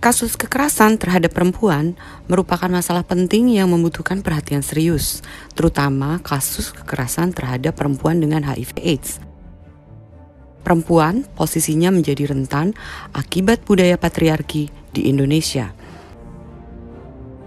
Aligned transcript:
Kasus 0.00 0.32
kekerasan 0.32 0.96
terhadap 0.96 1.36
perempuan 1.36 1.92
merupakan 2.24 2.72
masalah 2.72 3.04
penting 3.04 3.52
yang 3.52 3.68
membutuhkan 3.68 4.24
perhatian 4.24 4.64
serius, 4.64 5.20
terutama 5.52 6.16
kasus 6.24 6.72
kekerasan 6.72 7.36
terhadap 7.36 7.76
perempuan 7.76 8.16
dengan 8.16 8.40
HIV/AIDS. 8.48 9.20
Perempuan 10.64 11.28
posisinya 11.36 11.92
menjadi 11.92 12.32
rentan 12.32 12.72
akibat 13.12 13.60
budaya 13.68 14.00
patriarki 14.00 14.72
di 14.96 15.04
Indonesia. 15.12 15.76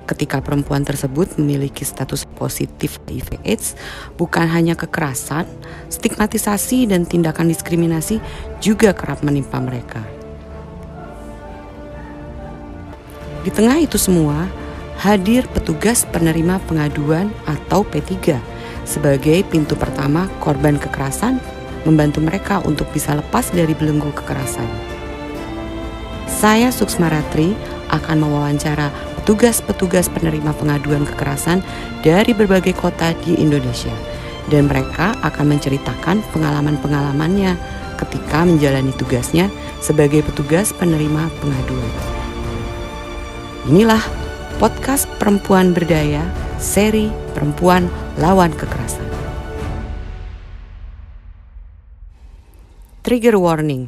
Ketika 0.06 0.46
perempuan 0.46 0.86
tersebut 0.86 1.42
memiliki 1.42 1.82
status 1.82 2.30
positif 2.38 3.02
HIV/AIDS, 3.10 3.74
bukan 4.14 4.46
hanya 4.46 4.78
kekerasan, 4.78 5.50
stigmatisasi, 5.90 6.86
dan 6.86 7.10
tindakan 7.10 7.50
diskriminasi 7.50 8.22
juga 8.62 8.94
kerap 8.94 9.26
menimpa 9.26 9.58
mereka. 9.58 10.23
Di 13.44 13.52
tengah 13.52 13.76
itu 13.76 14.00
semua, 14.00 14.48
hadir 15.04 15.44
petugas 15.52 16.08
penerima 16.08 16.64
pengaduan 16.64 17.28
atau 17.44 17.84
P3 17.84 18.40
sebagai 18.88 19.44
pintu 19.48 19.76
pertama 19.76 20.32
korban 20.40 20.80
kekerasan 20.80 21.44
membantu 21.84 22.24
mereka 22.24 22.64
untuk 22.64 22.88
bisa 22.96 23.12
lepas 23.12 23.52
dari 23.52 23.76
belenggu 23.76 24.16
kekerasan. 24.16 24.68
Saya 26.28 26.72
Suksma 26.72 27.12
Ratri 27.12 27.52
akan 27.92 28.24
mewawancara 28.24 28.92
petugas-petugas 29.20 30.08
penerima 30.08 30.56
pengaduan 30.56 31.04
kekerasan 31.04 31.60
dari 32.00 32.32
berbagai 32.32 32.76
kota 32.80 33.12
di 33.28 33.36
Indonesia 33.40 33.92
dan 34.48 34.72
mereka 34.72 35.16
akan 35.24 35.56
menceritakan 35.56 36.24
pengalaman-pengalamannya 36.32 37.56
ketika 38.00 38.44
menjalani 38.44 38.92
tugasnya 38.96 39.48
sebagai 39.80 40.24
petugas 40.24 40.76
penerima 40.76 41.32
pengaduan. 41.40 42.13
Inilah 43.64 44.04
podcast 44.60 45.08
Perempuan 45.24 45.72
Berdaya, 45.72 46.20
seri 46.60 47.08
Perempuan 47.32 47.88
Lawan 48.20 48.52
Kekerasan. 48.52 49.08
Trigger 53.08 53.40
warning. 53.40 53.88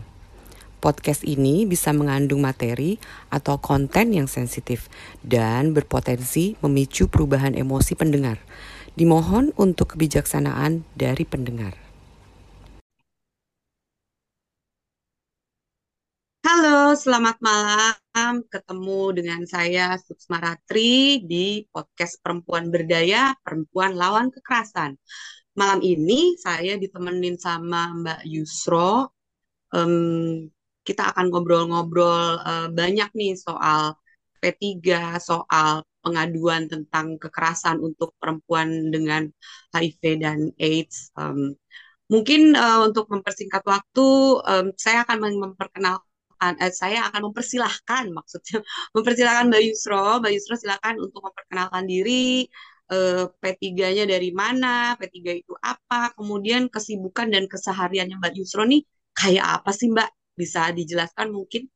Podcast 0.79 1.27
ini 1.27 1.67
bisa 1.67 1.91
mengandung 1.91 2.39
materi 2.39 2.95
atau 3.27 3.59
konten 3.59 4.15
yang 4.15 4.31
sensitif 4.31 4.87
dan 5.27 5.75
berpotensi 5.75 6.55
memicu 6.63 7.11
perubahan 7.11 7.51
emosi 7.51 7.99
pendengar. 7.99 8.39
Dimohon 8.95 9.51
untuk 9.59 9.99
kebijaksanaan 9.99 10.87
dari 10.95 11.27
pendengar. 11.27 11.84
Halo, 16.45 16.93
selamat 16.93 17.41
malam. 17.41 18.45
Ketemu 18.53 19.01
dengan 19.17 19.41
saya 19.49 19.97
Suksma 19.97 20.37
Ratri 20.37 21.25
di 21.25 21.65
podcast 21.73 22.21
Perempuan 22.21 22.69
Berdaya, 22.69 23.33
Perempuan 23.41 23.97
Lawan 23.97 24.29
Kekerasan. 24.29 24.93
Malam 25.57 25.81
ini 25.81 26.37
saya 26.37 26.77
ditemenin 26.77 27.41
sama 27.41 27.97
Mbak 27.97 28.21
Yusro. 28.29 29.09
Um, 29.73 30.45
kita 30.85 31.17
akan 31.17 31.33
ngobrol-ngobrol 31.33 32.37
uh, 32.37 32.69
banyak 32.69 33.09
nih 33.17 33.33
soal 33.41 33.97
P3, 34.37 35.17
soal 35.17 35.81
pengaduan 36.05 36.69
tentang 36.69 37.17
kekerasan 37.17 37.81
untuk 37.81 38.13
perempuan 38.21 38.93
dengan 38.93 39.25
HIV 39.73 40.21
dan 40.21 40.53
AIDS. 40.61 41.09
Um, 41.17 41.57
mungkin 42.05 42.53
uh, 42.53 42.85
untuk 42.85 43.09
mempersingkat 43.09 43.65
waktu, 43.65 44.07
um, 44.45 44.69
saya 44.77 45.01
akan 45.09 45.41
memperkenalkan 45.41 46.04
saya 46.71 47.07
akan 47.09 47.31
mempersilahkan 47.31 48.05
maksudnya 48.11 48.61
mempersilahkan 48.95 49.45
Mbak 49.51 49.63
Yusro. 49.67 50.21
Mbak 50.21 50.31
Yusro 50.35 50.55
silakan 50.59 50.95
untuk 51.01 51.21
memperkenalkan 51.25 51.83
diri, 51.87 52.45
uh, 52.91 53.25
P3-nya 53.41 54.05
dari 54.05 54.29
mana, 54.35 54.93
P3 54.99 55.17
itu 55.33 55.53
apa, 55.61 56.13
kemudian 56.13 56.69
kesibukan 56.69 57.31
dan 57.31 57.49
kesehariannya 57.49 58.17
Mbak 58.21 58.33
Yusro 58.37 58.63
nih 58.67 58.85
kayak 59.15 59.45
apa 59.61 59.71
sih 59.71 59.89
Mbak? 59.89 60.09
Bisa 60.35 60.69
dijelaskan 60.75 61.31
mungkin? 61.31 61.71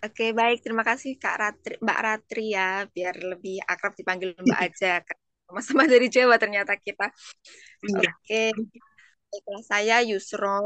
Oke, 0.00 0.32
baik. 0.32 0.64
Terima 0.64 0.80
kasih 0.80 1.20
Kak 1.20 1.36
Ratri, 1.36 1.74
Mbak 1.80 2.00
Ratri 2.00 2.56
ya, 2.56 2.88
biar 2.88 3.16
lebih 3.20 3.60
akrab 3.64 3.92
dipanggil 3.96 4.32
Mbak 4.36 4.60
aja. 4.68 5.04
Sama-sama 5.44 5.84
dari 5.84 6.06
Jawa 6.08 6.38
ternyata 6.40 6.76
kita. 6.78 7.10
Iya. 7.84 8.12
Oke. 8.16 8.42
Baiklah, 9.30 9.62
saya 9.62 9.96
Yusro. 10.02 10.58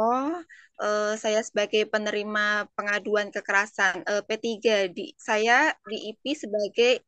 Uh, 0.81 1.15
saya 1.21 1.45
sebagai 1.45 1.85
penerima 1.87 2.65
pengaduan 2.73 3.29
kekerasan 3.29 4.03
uh, 4.09 4.25
P3 4.25 4.89
di 4.91 5.13
saya 5.21 5.71
di 5.87 6.11
IP 6.11 6.35
sebagai 6.35 7.05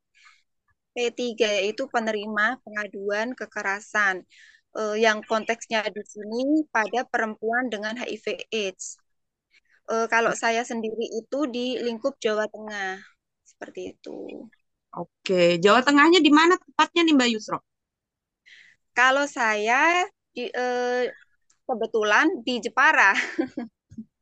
P3 0.92 1.34
yaitu 1.34 1.88
penerima 1.88 2.60
pengaduan 2.60 3.32
kekerasan 3.32 4.22
uh, 4.76 4.94
yang 5.00 5.24
konteksnya 5.24 5.88
di 5.88 6.04
sini 6.04 6.68
pada 6.68 7.08
perempuan 7.08 7.72
dengan 7.72 7.96
HIV/AIDS. 7.96 9.00
Uh, 9.88 10.04
kalau 10.12 10.36
saya 10.36 10.60
sendiri 10.60 11.08
itu 11.08 11.48
di 11.48 11.80
lingkup 11.80 12.20
Jawa 12.20 12.44
Tengah 12.52 13.00
seperti 13.48 13.96
itu. 13.96 14.44
Oke, 14.92 15.56
Jawa 15.56 15.80
Tengahnya 15.80 16.20
di 16.20 16.28
mana 16.28 16.60
tepatnya 16.60 17.00
nih 17.00 17.16
Mbak 17.16 17.28
Yusro? 17.32 17.58
Kalau 18.92 19.24
saya 19.24 20.04
di 20.36 20.52
uh, 20.52 21.08
kebetulan 21.66 22.26
di 22.46 22.62
Jepara. 22.62 23.12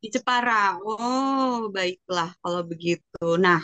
Di 0.00 0.12
Jepara. 0.12 0.76
Oh, 0.84 1.72
baiklah 1.72 2.36
kalau 2.44 2.60
begitu. 2.60 3.40
Nah, 3.40 3.60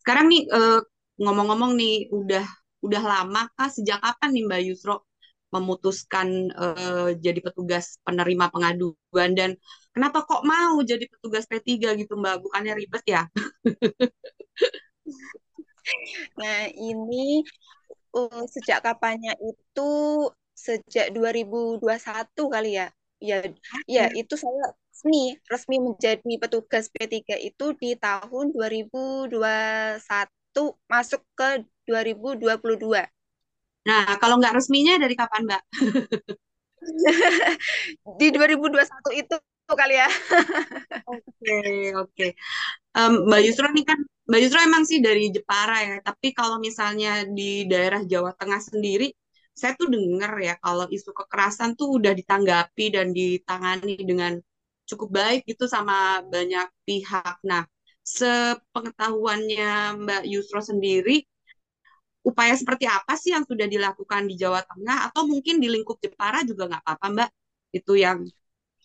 sekarang 0.00 0.28
nih 0.28 0.44
eh, 0.44 0.80
ngomong-ngomong 1.20 1.72
nih 1.76 2.08
udah 2.12 2.44
udah 2.80 3.02
lama 3.04 3.48
kah 3.56 3.68
sejak 3.68 4.00
kapan 4.00 4.28
nih 4.32 4.44
Mbak 4.48 4.62
Yusro 4.68 5.04
memutuskan 5.50 6.52
uh, 6.54 7.10
jadi 7.18 7.42
petugas 7.42 7.98
penerima 8.06 8.54
pengaduan 8.54 9.34
dan 9.34 9.58
kenapa 9.90 10.22
kok 10.22 10.46
mau 10.46 10.78
jadi 10.80 11.10
petugas 11.10 11.44
P3 11.50 11.98
gitu 11.98 12.14
Mbak? 12.16 12.46
Bukannya 12.46 12.72
ribet 12.78 13.04
ya? 13.04 13.26
nah, 16.40 16.60
ini 16.70 17.42
uh, 18.14 18.44
sejak 18.46 18.78
kapannya 18.80 19.34
itu 19.42 19.90
sejak 20.54 21.10
2021 21.16 21.82
kali 22.52 22.78
ya 22.78 22.88
ya 23.20 23.44
ya 23.84 24.08
itu 24.16 24.34
saya 24.34 24.72
resmi 24.88 25.36
resmi 25.48 25.76
menjadi 25.80 26.34
petugas 26.40 26.88
P3 26.88 27.36
itu 27.40 27.66
di 27.76 27.96
tahun 27.96 28.52
2021 28.52 29.32
masuk 30.88 31.22
ke 31.36 31.64
2022. 31.88 33.08
Nah, 33.80 34.04
kalau 34.20 34.36
nggak 34.36 34.60
resminya 34.60 35.00
dari 35.00 35.16
kapan, 35.16 35.48
Mbak? 35.48 35.62
di 38.20 38.28
2021 38.28 39.24
itu 39.24 39.36
kali 39.70 39.94
ya. 39.96 40.08
Oke, 41.06 41.56
oke. 41.96 42.26
Mbak 42.96 43.40
Yusro 43.46 43.68
nih 43.72 43.84
kan, 43.86 43.98
Mbak 44.28 44.40
Yusro 44.42 44.60
emang 44.60 44.84
sih 44.84 45.00
dari 45.00 45.32
Jepara 45.32 45.78
ya, 45.80 45.96
tapi 46.04 46.36
kalau 46.36 46.60
misalnya 46.60 47.24
di 47.24 47.64
daerah 47.64 48.04
Jawa 48.04 48.36
Tengah 48.36 48.60
sendiri, 48.60 49.08
saya 49.60 49.72
tuh 49.80 49.88
dengar 49.94 50.32
ya 50.40 50.54
kalau 50.64 50.86
isu 50.96 51.10
kekerasan 51.20 51.70
tuh 51.78 51.88
udah 51.98 52.12
ditanggapi 52.20 52.84
dan 52.96 53.06
ditangani 53.18 53.94
dengan 54.10 54.32
cukup 54.88 55.08
baik 55.18 55.40
gitu 55.50 55.64
sama 55.70 56.24
banyak 56.34 56.66
pihak. 56.88 57.36
Nah, 57.46 57.62
sepengetahuannya 58.02 59.70
Mbak 60.02 60.22
Yusro 60.32 60.60
sendiri, 60.64 61.22
upaya 62.26 62.54
seperti 62.56 62.84
apa 62.88 63.12
sih 63.20 63.30
yang 63.36 63.44
sudah 63.46 63.66
dilakukan 63.70 64.28
di 64.28 64.34
Jawa 64.40 64.60
Tengah 64.66 65.12
atau 65.12 65.22
mungkin 65.30 65.62
di 65.62 65.68
lingkup 65.70 66.00
Jepara 66.02 66.42
juga 66.44 66.68
nggak 66.68 66.82
apa-apa 66.84 67.06
Mbak? 67.14 67.30
Itu 67.76 67.92
yang 67.96 68.26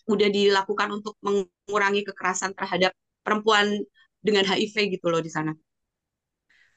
udah 0.06 0.30
dilakukan 0.30 0.90
untuk 0.94 1.18
mengurangi 1.26 2.06
kekerasan 2.06 2.54
terhadap 2.54 2.94
perempuan 3.26 3.82
dengan 4.22 4.46
HIV 4.46 4.94
gitu 4.94 5.10
loh 5.10 5.22
di 5.22 5.34
sana. 5.34 5.52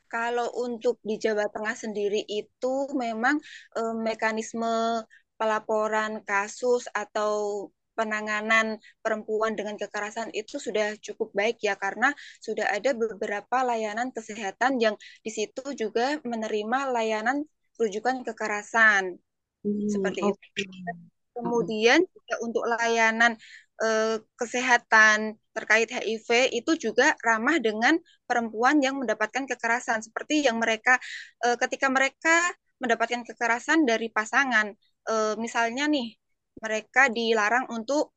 Kalau 0.08 0.48
untuk 0.56 0.98
di 1.04 1.20
Jawa 1.20 1.46
Tengah 1.52 1.76
sendiri 1.76 2.24
itu 2.24 2.74
memang 2.96 3.36
e, 3.76 3.80
mekanisme 3.92 5.04
pelaporan 5.38 6.24
kasus 6.26 6.90
atau 6.90 7.68
penanganan 7.98 8.78
perempuan 9.02 9.58
dengan 9.58 9.74
kekerasan 9.74 10.30
itu 10.30 10.62
sudah 10.62 10.94
cukup 11.02 11.34
baik 11.34 11.58
ya 11.58 11.74
karena 11.74 12.14
sudah 12.38 12.70
ada 12.70 12.94
beberapa 12.94 13.66
layanan 13.66 14.14
kesehatan 14.14 14.78
yang 14.78 14.94
di 15.26 15.30
situ 15.34 15.74
juga 15.74 16.22
menerima 16.22 16.94
layanan 16.94 17.42
rujukan 17.74 18.22
kekerasan 18.22 19.18
hmm, 19.66 19.88
seperti 19.90 20.22
okay. 20.22 20.62
itu. 20.62 20.94
Kemudian 21.34 22.02
juga 22.02 22.34
untuk 22.42 22.66
layanan 22.66 23.38
eh, 23.82 24.16
kesehatan 24.38 25.38
terkait 25.56 25.88
HIV 25.90 26.50
itu 26.54 26.72
juga 26.78 27.14
ramah 27.26 27.58
dengan 27.58 27.98
perempuan 28.28 28.78
yang 28.84 28.98
mendapatkan 29.02 29.44
kekerasan 29.50 30.00
seperti 30.06 30.46
yang 30.46 30.56
mereka 30.62 30.98
eh, 31.44 31.56
ketika 31.58 31.88
mereka 31.90 32.34
mendapatkan 32.82 33.22
kekerasan 33.26 33.86
dari 33.86 34.08
pasangan 34.10 34.70
eh, 35.10 35.34
misalnya 35.38 35.86
nih 35.90 36.14
mereka 36.62 37.06
dilarang 37.10 37.66
untuk 37.70 38.14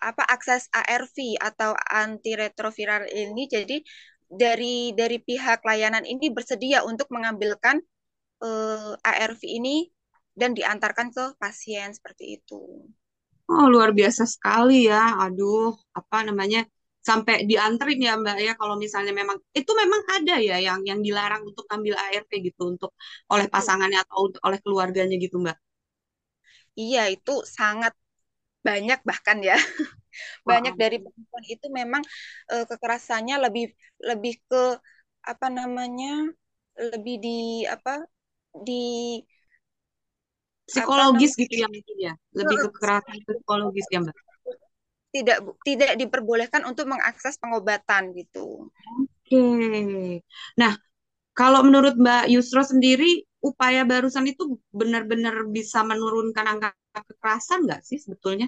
apa 0.00 0.24
akses 0.24 0.66
ARV 0.72 1.36
atau 1.38 1.76
antiretroviral 1.76 3.04
ini 3.12 3.44
jadi 3.46 3.76
dari 4.30 4.96
dari 4.96 5.18
pihak 5.20 5.60
layanan 5.66 6.06
ini 6.08 6.32
bersedia 6.32 6.86
untuk 6.86 7.10
mengambilkan 7.12 7.82
ARV 9.04 9.42
ini 9.44 9.92
dan 10.32 10.56
diantarkan 10.56 11.12
ke 11.12 11.24
pasien 11.36 11.92
seperti 11.92 12.40
itu. 12.40 12.88
Oh, 13.52 13.64
luar 13.72 13.90
biasa 13.98 14.22
sekali 14.34 14.74
ya. 14.90 15.00
Aduh, 15.24 15.62
apa 15.98 16.16
namanya? 16.28 16.60
Sampai 17.08 17.34
dianterin 17.50 17.98
ya, 18.06 18.12
Mbak 18.22 18.36
ya 18.46 18.52
kalau 18.60 18.74
misalnya 18.84 19.12
memang 19.20 19.36
itu 19.58 19.72
memang 19.82 20.02
ada 20.16 20.34
ya 20.48 20.56
yang 20.66 20.80
yang 20.90 21.00
dilarang 21.06 21.42
untuk 21.48 21.64
ambil 21.74 21.94
ARV 22.02 22.30
gitu 22.48 22.62
untuk 22.72 22.90
oleh 23.32 23.46
pasangannya 23.54 23.98
atau 24.04 24.16
oleh 24.46 24.58
keluarganya 24.64 25.16
gitu, 25.24 25.36
Mbak. 25.44 25.56
Iya, 26.80 27.00
itu 27.14 27.30
sangat 27.58 27.92
banyak 28.68 28.98
bahkan 29.10 29.38
ya. 29.48 29.54
banyak 30.50 30.74
dari 30.82 30.96
perempuan 31.04 31.44
itu 31.54 31.66
memang 31.80 32.02
uh, 32.52 32.64
kekerasannya 32.70 33.34
lebih 33.44 33.64
lebih 34.08 34.32
ke 34.50 34.56
apa 35.32 35.46
namanya 35.58 36.08
lebih 36.92 37.14
di 37.24 37.30
apa 37.74 37.90
di 38.66 38.72
psikologis 40.70 41.34
gitu 41.34 41.54
ya 41.58 41.66
mungkin 41.66 41.96
ya 41.98 42.12
lebih 42.38 42.56
ke 42.62 42.68
kekerasan 42.70 43.16
psikologis 43.26 43.86
ya 43.90 43.98
mbak 44.00 44.16
tidak 45.10 45.42
tidak 45.66 45.98
diperbolehkan 45.98 46.62
untuk 46.70 46.86
mengakses 46.86 47.34
pengobatan 47.42 48.14
gitu. 48.14 48.70
Oke. 48.70 49.42
Nah, 50.54 50.78
kalau 51.34 51.66
menurut 51.66 51.98
Mbak 51.98 52.30
Yusro 52.30 52.62
sendiri 52.62 53.26
upaya 53.42 53.82
barusan 53.82 54.30
itu 54.30 54.62
benar-benar 54.70 55.50
bisa 55.50 55.82
menurunkan 55.82 56.46
angka 56.46 56.70
kekerasan 56.94 57.66
nggak 57.66 57.82
sih 57.82 57.98
sebetulnya? 57.98 58.46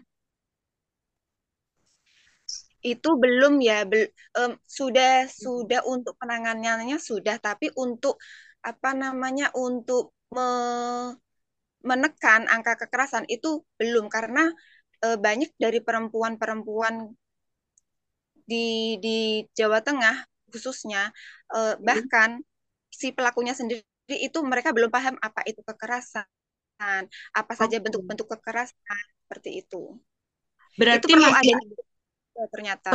itu 2.82 3.08
belum 3.14 3.62
ya 3.62 3.86
bel, 3.86 4.10
um, 4.34 4.58
sudah 4.66 5.30
sudah 5.30 5.86
untuk 5.86 6.18
penanganannya 6.18 6.98
sudah 6.98 7.38
tapi 7.38 7.70
untuk 7.78 8.18
apa 8.58 8.90
namanya 8.90 9.54
untuk 9.54 10.10
me, 10.34 10.42
menekan 11.82 12.46
angka 12.50 12.86
kekerasan 12.86 13.26
itu 13.26 13.62
belum 13.78 14.06
karena 14.10 14.50
uh, 15.02 15.18
banyak 15.18 15.50
dari 15.58 15.82
perempuan-perempuan 15.82 17.10
di 18.46 18.98
di 18.98 19.46
Jawa 19.54 19.82
Tengah 19.82 20.26
khususnya 20.50 21.10
uh, 21.54 21.78
bahkan 21.80 22.42
si 22.92 23.14
pelakunya 23.14 23.56
sendiri 23.56 23.82
itu 24.08 24.38
mereka 24.44 24.74
belum 24.74 24.92
paham 24.92 25.16
apa 25.22 25.40
itu 25.48 25.64
kekerasan 25.64 26.26
apa 27.32 27.52
saja 27.54 27.78
bentuk-bentuk 27.78 28.26
kekerasan 28.26 29.04
seperti 29.24 29.62
itu. 29.62 29.96
Berarti 30.74 31.06
itu 31.06 31.14
perlu 31.14 31.30
masih 31.30 31.54
ada 31.54 32.44
ternyata. 32.50 32.90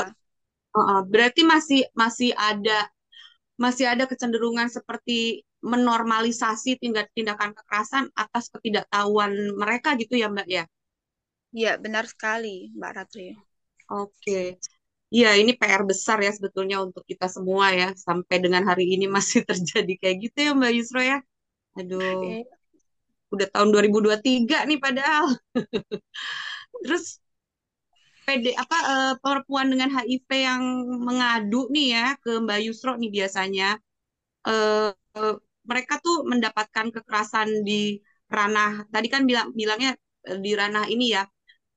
Uh, 0.75 1.01
berarti 1.07 1.41
masih 1.47 1.81
masih 1.95 2.35
ada 2.35 2.91
masih 3.57 3.89
ada 3.89 4.05
kecenderungan 4.05 4.69
seperti 4.69 5.46
menormalisasi 5.65 6.77
tindak 6.77 7.09
tindakan 7.17 7.53
kekerasan 7.57 8.09
atas 8.13 8.53
ketidaktahuan 8.53 9.33
mereka 9.57 9.97
gitu 9.97 10.17
ya 10.17 10.29
Mbak 10.29 10.47
ya? 10.47 10.63
Iya 11.55 11.71
benar 11.81 12.05
sekali 12.05 12.69
Mbak 12.75 12.91
Ratri. 12.93 13.33
Oke. 13.87 14.59
Iya, 15.07 15.39
ini 15.39 15.55
PR 15.55 15.87
besar 15.87 16.19
ya 16.19 16.31
sebetulnya 16.35 16.83
untuk 16.83 17.07
kita 17.07 17.31
semua 17.31 17.71
ya. 17.71 17.95
Sampai 17.95 18.43
dengan 18.43 18.67
hari 18.67 18.91
ini 18.91 19.07
masih 19.17 19.47
terjadi 19.47 19.93
kayak 19.97 20.17
gitu 20.27 20.37
ya 20.43 20.51
Mbak 20.53 20.71
Yusro 20.75 21.01
ya. 21.01 21.17
Aduh. 21.79 22.03
Okay. 22.03 22.43
Udah 23.31 23.47
tahun 23.51 23.69
2023 23.71 24.67
nih 24.67 24.79
padahal. 24.79 25.25
Terus 26.83 27.23
PD 28.27 28.51
apa 28.59 28.77
uh, 28.91 29.13
perempuan 29.23 29.71
dengan 29.71 29.87
HIV 29.87 30.27
yang 30.35 30.63
mengadu 30.99 31.71
nih 31.71 31.87
ya 31.95 32.05
ke 32.19 32.43
Mbak 32.43 32.59
Yusro 32.67 32.99
nih 32.99 33.07
biasanya 33.07 33.79
uh, 34.43 34.91
mereka 35.67 35.99
tuh 35.99 36.23
mendapatkan 36.23 36.87
kekerasan 36.95 37.67
di 37.67 37.99
ranah 38.27 38.87
tadi 38.91 39.07
kan 39.07 39.23
bilang 39.23 39.51
bilangnya 39.55 39.95
di 40.23 40.51
ranah 40.55 40.87
ini 40.91 41.15
ya 41.15 41.23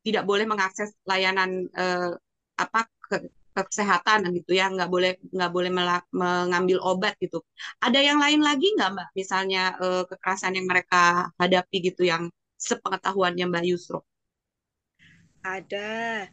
tidak 0.03 0.25
boleh 0.25 0.49
mengakses 0.49 0.97
layanan 1.07 1.69
uh, 1.77 2.17
apa 2.57 2.89
ke, 3.07 3.29
kesehatan 3.53 4.33
gitu 4.33 4.57
ya 4.57 4.73
nggak 4.73 4.89
boleh 4.89 5.21
nggak 5.21 5.53
boleh 5.53 5.71
mengambil 6.15 6.79
obat 6.81 7.15
gitu. 7.21 7.43
Ada 7.83 8.01
yang 8.01 8.19
lain 8.23 8.41
lagi 8.41 8.73
nggak 8.73 8.91
mbak? 8.97 9.09
Misalnya 9.13 9.77
uh, 9.77 10.03
kekerasan 10.09 10.57
yang 10.57 10.67
mereka 10.71 11.29
hadapi 11.37 11.93
gitu 11.93 12.07
yang 12.07 12.33
sepengetahuannya 12.57 13.45
mbak 13.51 13.65
Yusro. 13.69 14.07
Ada. 15.45 16.29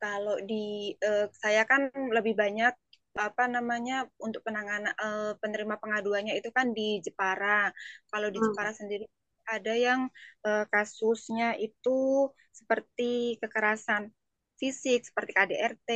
Kalau 0.00 0.40
di 0.44 0.96
uh, 1.04 1.28
saya 1.36 1.64
kan 1.68 1.92
lebih 1.92 2.32
banyak 2.32 2.72
apa 3.18 3.50
namanya 3.50 4.06
untuk 4.22 4.46
penanganan 4.46 4.94
uh, 4.94 5.34
penerima 5.42 5.76
pengaduannya 5.82 6.38
itu 6.38 6.50
kan 6.54 6.70
di 6.70 7.02
Jepara. 7.02 7.70
Kalau 8.06 8.28
di 8.30 8.38
hmm. 8.38 8.46
Jepara 8.50 8.70
sendiri 8.70 9.04
ada 9.50 9.74
yang 9.74 10.06
uh, 10.46 10.64
kasusnya 10.70 11.58
itu 11.58 12.30
seperti 12.54 13.40
kekerasan 13.42 14.14
fisik 14.60 15.08
seperti 15.08 15.32
KDRT, 15.32 15.90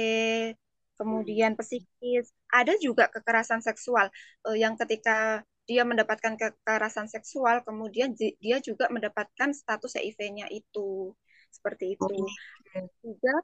kemudian 0.96 1.54
hmm. 1.54 1.60
psikis, 1.60 2.32
ada 2.48 2.74
juga 2.80 3.12
kekerasan 3.12 3.60
seksual 3.60 4.08
uh, 4.48 4.56
yang 4.56 4.74
ketika 4.80 5.44
dia 5.64 5.82
mendapatkan 5.84 6.36
kekerasan 6.36 7.08
seksual, 7.08 7.64
kemudian 7.64 8.12
dia 8.16 8.58
juga 8.60 8.88
mendapatkan 8.92 9.52
status 9.56 9.96
HIV-nya 9.96 10.52
itu 10.52 11.16
seperti 11.48 11.96
itu. 11.96 12.04
Okay. 12.04 12.84
Juga 13.00 13.34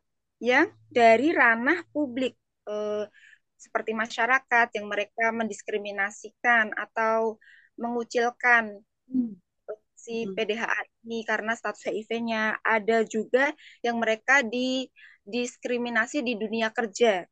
yang 0.41 0.69
dari 0.93 1.33
ranah 1.33 1.81
publik 1.93 2.37
eh, 2.69 3.05
seperti 3.61 3.93
masyarakat 3.93 4.73
yang 4.73 4.89
mereka 4.89 5.29
mendiskriminasikan 5.37 6.73
atau 6.73 7.37
mengucilkan 7.77 8.81
hmm. 9.13 9.37
si 9.93 10.25
hmm. 10.25 10.33
PDHA 10.33 10.81
ini 11.05 11.21
karena 11.29 11.53
status 11.53 11.85
HIV-nya. 11.85 12.65
Ada 12.65 13.05
juga 13.05 13.53
yang 13.85 14.01
mereka 14.01 14.41
didiskriminasi 14.41 16.25
di 16.25 16.41
dunia 16.41 16.73
kerja. 16.73 17.29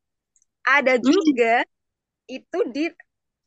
Ada 0.68 1.00
hmm. 1.00 1.04
juga 1.08 1.64
hmm. 1.64 2.36
itu 2.36 2.58
di 2.68 2.84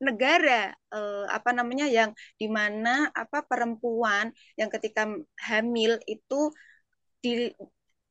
negara 0.01 0.73
eh, 0.73 1.25
apa 1.29 1.53
namanya 1.53 1.85
yang 1.85 2.09
di 2.41 2.49
mana 2.49 3.13
apa 3.13 3.45
perempuan 3.45 4.33
yang 4.57 4.73
ketika 4.73 5.05
hamil 5.37 6.01
itu 6.09 6.49
di 7.21 7.53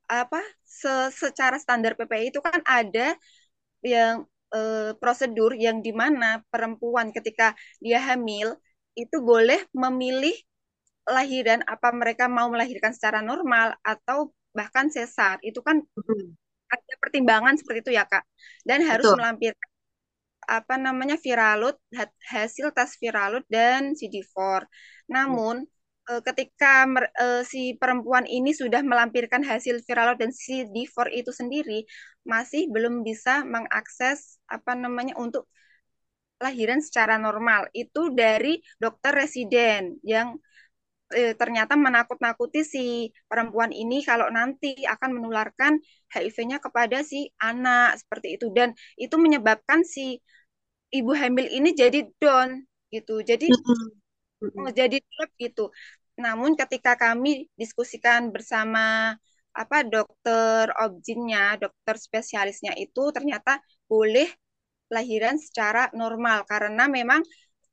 apa 0.06 0.38
se 0.62 1.11
secara 1.11 1.58
standar 1.58 1.99
PPI 1.99 2.31
itu 2.31 2.38
kan 2.38 2.62
ada 2.62 3.19
yang 3.82 4.26
e, 4.50 4.61
prosedur 4.98 5.55
yang 5.56 5.81
di 5.81 5.94
mana 5.94 6.43
perempuan 6.51 7.15
ketika 7.15 7.55
dia 7.79 8.03
hamil 8.03 8.58
itu 8.98 9.17
boleh 9.22 9.65
memilih 9.72 10.34
lahiran 11.08 11.65
apa 11.67 11.91
mereka 11.91 12.31
mau 12.31 12.51
melahirkan 12.53 12.94
secara 12.94 13.25
normal 13.25 13.75
atau 13.82 14.31
bahkan 14.51 14.91
sesar 14.91 15.39
itu 15.46 15.63
kan 15.63 15.82
hmm. 15.82 16.27
ada 16.70 16.94
pertimbangan 16.98 17.55
seperti 17.58 17.86
itu 17.86 17.93
ya 17.96 18.05
kak 18.06 18.27
dan 18.67 18.82
harus 18.82 19.06
Betul. 19.06 19.19
melampirkan 19.19 19.69
apa 20.51 20.75
namanya 20.75 21.15
viralut 21.15 21.79
hasil 22.27 22.75
tes 22.75 22.98
viralut 22.98 23.46
dan 23.46 23.94
CD4 23.94 24.67
namun 25.06 25.67
hmm 25.67 25.79
uh, 26.09 26.23
ketika 26.25 26.89
uh, 27.21 27.43
si 27.45 27.77
perempuan 27.77 28.25
ini 28.25 28.57
sudah 28.57 28.81
melampirkan 28.81 29.45
hasil 29.45 29.85
viral 29.85 30.17
dan 30.17 30.33
si 30.33 30.65
D4 30.65 31.13
itu 31.13 31.31
sendiri 31.35 31.85
masih 32.25 32.71
belum 32.73 33.05
bisa 33.05 33.45
mengakses 33.45 34.41
apa 34.49 34.73
namanya 34.73 35.19
untuk 35.21 35.51
lahiran 36.41 36.81
secara 36.81 37.21
normal. 37.21 37.69
Itu 37.77 38.17
dari 38.17 38.59
dokter 38.81 39.13
residen 39.13 40.01
yang 40.01 40.41
eh, 41.13 41.37
ternyata 41.37 41.77
menakut-nakuti 41.77 42.65
si 42.65 43.13
perempuan 43.29 43.71
ini 43.77 44.01
kalau 44.01 44.33
nanti 44.33 44.73
akan 44.89 45.21
menularkan 45.21 45.77
HIV-nya 46.09 46.59
kepada 46.65 47.05
si 47.05 47.29
anak 47.45 48.01
seperti 48.01 48.41
itu. 48.41 48.49
Dan 48.57 48.73
itu 48.97 49.21
menyebabkan 49.21 49.85
si 49.85 50.17
ibu 50.91 51.13
hamil 51.13 51.47
ini 51.47 51.77
jadi 51.77 52.09
down 52.19 52.65
gitu. 52.89 53.21
Jadi 53.23 53.53
mm 53.53 53.61
-hmm. 53.61 54.00
Jadi 54.73 54.97
drop 54.99 55.31
gitu 55.37 55.65
namun 56.20 56.53
ketika 56.55 57.01
kami 57.01 57.49
diskusikan 57.56 58.29
bersama 58.29 59.17
apa 59.51 59.82
dokter 59.82 60.70
objinnya, 60.79 61.59
dokter 61.59 61.97
spesialisnya 61.97 62.77
itu 62.79 63.11
ternyata 63.11 63.59
boleh 63.89 64.29
lahiran 64.93 65.41
secara 65.41 65.91
normal 65.97 66.44
karena 66.47 66.87
memang 66.87 67.25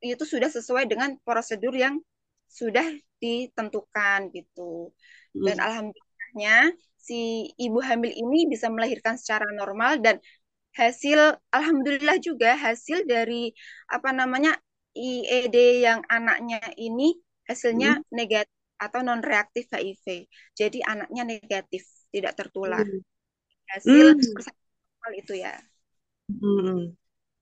itu 0.02 0.24
sudah 0.24 0.50
sesuai 0.50 0.90
dengan 0.90 1.18
prosedur 1.22 1.76
yang 1.76 2.00
sudah 2.48 2.86
ditentukan 3.20 4.32
gitu. 4.34 4.94
Dan 5.36 5.58
hmm. 5.60 5.66
alhamdulillahnya 5.68 6.58
si 6.98 7.52
ibu 7.60 7.78
hamil 7.84 8.10
ini 8.10 8.50
bisa 8.50 8.72
melahirkan 8.72 9.20
secara 9.20 9.46
normal 9.54 10.02
dan 10.02 10.18
hasil 10.78 11.42
alhamdulillah 11.50 12.22
juga 12.22 12.54
hasil 12.54 13.06
dari 13.10 13.50
apa 13.90 14.14
namanya 14.14 14.54
IED 14.98 15.58
yang 15.86 16.02
anaknya 16.10 16.60
ini 16.76 17.14
hasilnya 17.46 18.02
hmm. 18.02 18.10
negatif 18.12 18.58
atau 18.78 19.00
non 19.02 19.22
reaktif 19.22 19.66
HIV. 19.74 20.30
Jadi 20.54 20.82
anaknya 20.86 21.24
negatif, 21.26 21.84
tidak 22.14 22.38
tertular. 22.38 22.86
Hmm. 22.86 23.02
hasil 23.68 24.16
Hmm. 24.16 25.14
itu 25.18 25.34
ya. 25.40 25.56
Hmm. 26.28 26.92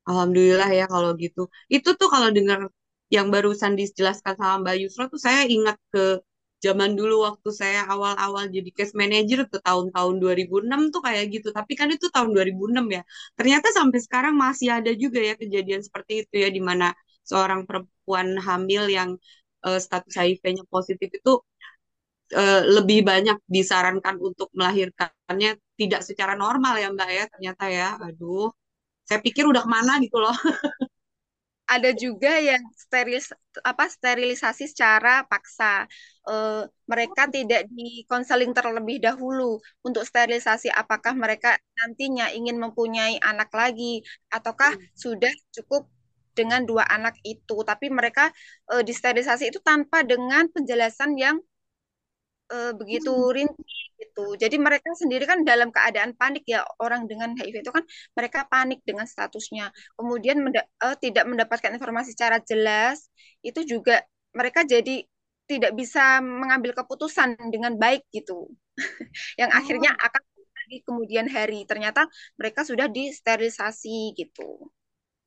Alhamdulillah 0.05 0.69
ya 0.69 0.85
kalau 0.85 1.17
gitu. 1.17 1.49
Itu 1.65 1.97
tuh 1.97 2.09
kalau 2.13 2.29
dengar 2.29 2.69
yang 3.09 3.29
barusan 3.33 3.73
dijelaskan 3.77 4.37
sama 4.37 4.61
Mbak 4.61 4.75
Yusro 4.85 5.03
tuh 5.09 5.21
saya 5.21 5.45
ingat 5.49 5.77
ke 5.93 6.21
zaman 6.61 6.97
dulu 6.97 7.25
waktu 7.25 7.49
saya 7.53 7.85
awal-awal 7.85 8.49
jadi 8.49 8.69
case 8.73 8.93
manager 8.97 9.45
tuh 9.45 9.61
tahun-tahun 9.61 10.15
2006 10.21 10.93
tuh 10.93 11.01
kayak 11.05 11.25
gitu. 11.33 11.49
Tapi 11.53 11.73
kan 11.77 11.89
itu 11.93 12.09
tahun 12.09 12.33
2006 12.33 12.85
ya. 12.89 13.01
Ternyata 13.37 13.67
sampai 13.73 13.99
sekarang 14.01 14.33
masih 14.37 14.69
ada 14.77 14.91
juga 14.93 15.21
ya 15.21 15.33
kejadian 15.37 15.81
seperti 15.85 16.25
itu 16.25 16.35
ya 16.41 16.49
di 16.49 16.61
mana 16.61 16.93
seorang 17.29 17.61
perempuan 17.67 18.27
hamil 18.47 18.83
yang 18.97 19.09
eh, 19.67 19.79
status 19.85 20.13
HIV-nya 20.21 20.63
positif 20.73 21.09
itu 21.19 21.31
eh, 22.39 22.61
lebih 22.75 22.99
banyak 23.09 23.37
disarankan 23.55 24.15
untuk 24.27 24.47
melahirkannya 24.57 25.49
tidak 25.79 26.01
secara 26.07 26.33
normal 26.43 26.73
ya 26.81 26.87
Mbak 26.95 27.09
ya 27.17 27.23
ternyata 27.33 27.63
ya. 27.69 27.89
Aduh, 28.05 28.49
saya 29.07 29.19
pikir 29.25 29.43
udah 29.51 29.61
ke 29.65 29.69
mana 29.75 29.91
gitu 30.03 30.17
loh. 30.23 30.33
ada 31.65 31.89
juga 31.97 32.37
yang 32.37 32.61
steril 32.77 33.21
apa 33.65 33.85
sterilisasi 33.89 34.69
secara 34.69 35.25
paksa. 35.25 35.89
Eh, 36.29 36.63
mereka 36.89 37.29
tidak 37.29 37.65
dikonseling 37.69 38.53
terlebih 38.53 38.97
dahulu 39.01 39.61
untuk 39.85 40.05
sterilisasi 40.05 40.69
apakah 40.73 41.13
mereka 41.17 41.57
nantinya 41.81 42.29
ingin 42.33 42.57
mempunyai 42.61 43.17
anak 43.21 43.49
lagi 43.53 44.01
ataukah 44.29 44.73
sudah 44.93 45.29
cukup 45.53 45.89
dengan 46.39 46.61
dua 46.69 46.83
anak 46.95 47.15
itu. 47.25 47.55
Tapi 47.69 47.85
mereka 47.99 48.23
eh, 48.73 48.83
disterilisasi 48.89 49.43
itu 49.51 49.59
tanpa 49.63 49.97
dengan 50.05 50.43
penjelasan 50.53 51.11
yang 51.19 51.37
eh, 52.53 52.71
begitu 52.79 53.09
Hmm. 53.09 53.25
rinci 53.35 53.63
gitu. 54.01 54.21
Jadi 54.41 54.55
mereka 54.59 54.89
sendiri 55.01 55.23
kan 55.31 55.39
dalam 55.49 55.69
keadaan 55.75 56.11
panik 56.19 56.43
ya 56.53 56.61
orang 56.83 57.07
dengan 57.09 57.31
HIV 57.37 57.55
itu 57.63 57.71
kan 57.77 57.83
mereka 58.17 58.39
panik 58.51 58.79
dengan 58.87 59.05
statusnya. 59.13 59.71
Kemudian 59.97 60.37
menda- 60.45 60.67
eh, 60.85 60.95
tidak 61.03 61.25
mendapatkan 61.31 61.71
informasi 61.75 62.09
secara 62.15 62.37
jelas 62.43 63.09
itu 63.45 63.59
juga 63.65 64.03
mereka 64.35 64.61
jadi 64.67 65.05
tidak 65.45 65.71
bisa 65.77 66.19
mengambil 66.25 66.73
keputusan 66.73 67.37
dengan 67.53 67.77
baik 67.77 68.01
gitu. 68.13 68.49
Yang 69.41 69.51
akhirnya 69.59 69.91
Oh, 69.91 70.05
akan 70.07 70.21
di 70.65 70.81
kemudian 70.81 71.29
hari 71.29 71.61
ternyata 71.69 72.09
mereka 72.41 72.65
sudah 72.65 72.89
disterilisasi 72.89 74.17
gitu. 74.17 74.73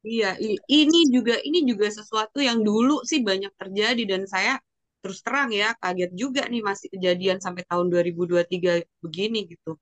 Iya, 0.07 0.27
ini 0.71 0.99
juga 1.15 1.35
ini 1.43 1.59
juga 1.71 1.87
sesuatu 1.91 2.39
yang 2.49 2.59
dulu 2.69 3.03
sih 3.11 3.21
banyak 3.29 3.53
terjadi 3.61 4.03
dan 4.11 4.23
saya 4.31 4.53
terus 5.03 5.19
terang 5.23 5.51
ya 5.55 5.67
kaget 5.83 6.11
juga 6.23 6.43
nih 6.51 6.63
masih 6.69 6.89
kejadian 6.95 7.39
sampai 7.45 7.63
tahun 7.71 7.87
2023 7.93 8.71
begini 9.05 9.39
gitu. 9.53 9.79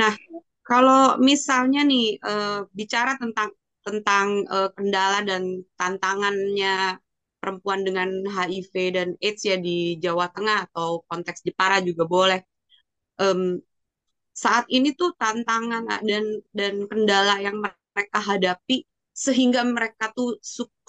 Nah, 0.00 0.12
kalau 0.66 1.18
misalnya 1.30 1.80
nih 1.86 2.18
eh, 2.22 2.58
bicara 2.78 3.12
tentang 3.22 3.50
tentang 3.86 4.28
eh, 4.54 4.68
kendala 4.76 5.18
dan 5.30 5.42
tantangannya 5.78 6.98
perempuan 7.40 7.80
dengan 7.86 8.08
HIV 8.34 8.74
dan 8.96 9.08
AIDS 9.22 9.42
ya 9.46 9.56
di 9.60 9.98
Jawa 10.04 10.26
Tengah 10.34 10.66
atau 10.70 11.04
konteks 11.10 11.40
Jepara 11.46 11.78
juga 11.84 12.04
boleh. 12.08 12.40
Em, 13.22 13.60
saat 14.36 14.66
ini 14.76 14.92
tuh 15.00 15.10
tantangan 15.16 15.84
dan 16.04 16.24
dan 16.58 16.74
kendala 16.90 17.34
yang 17.46 17.56
mereka 17.64 18.18
hadapi 18.20 18.84
sehingga 19.24 19.60
mereka 19.76 20.04
tuh 20.16 20.28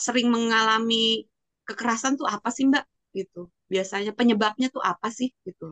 sering 0.06 0.28
mengalami 0.36 1.26
kekerasan 1.68 2.14
tuh 2.20 2.28
apa 2.36 2.50
sih 2.56 2.64
Mbak 2.72 2.86
gitu. 3.20 3.40
Biasanya 3.74 4.12
penyebabnya 4.20 4.68
tuh 4.76 4.84
apa 4.92 5.08
sih 5.18 5.30
gitu. 5.48 5.66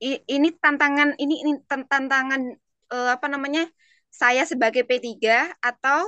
Ini 0.00 0.48
tantangan 0.64 1.08
ini 1.20 1.34
ini 1.44 1.52
tan- 1.68 1.84
tantangan 1.92 2.40
eh, 2.94 3.10
apa 3.16 3.26
namanya? 3.32 3.62
Saya 4.10 4.42
sebagai 4.48 4.82
P3 4.88 5.52
atau 5.62 6.00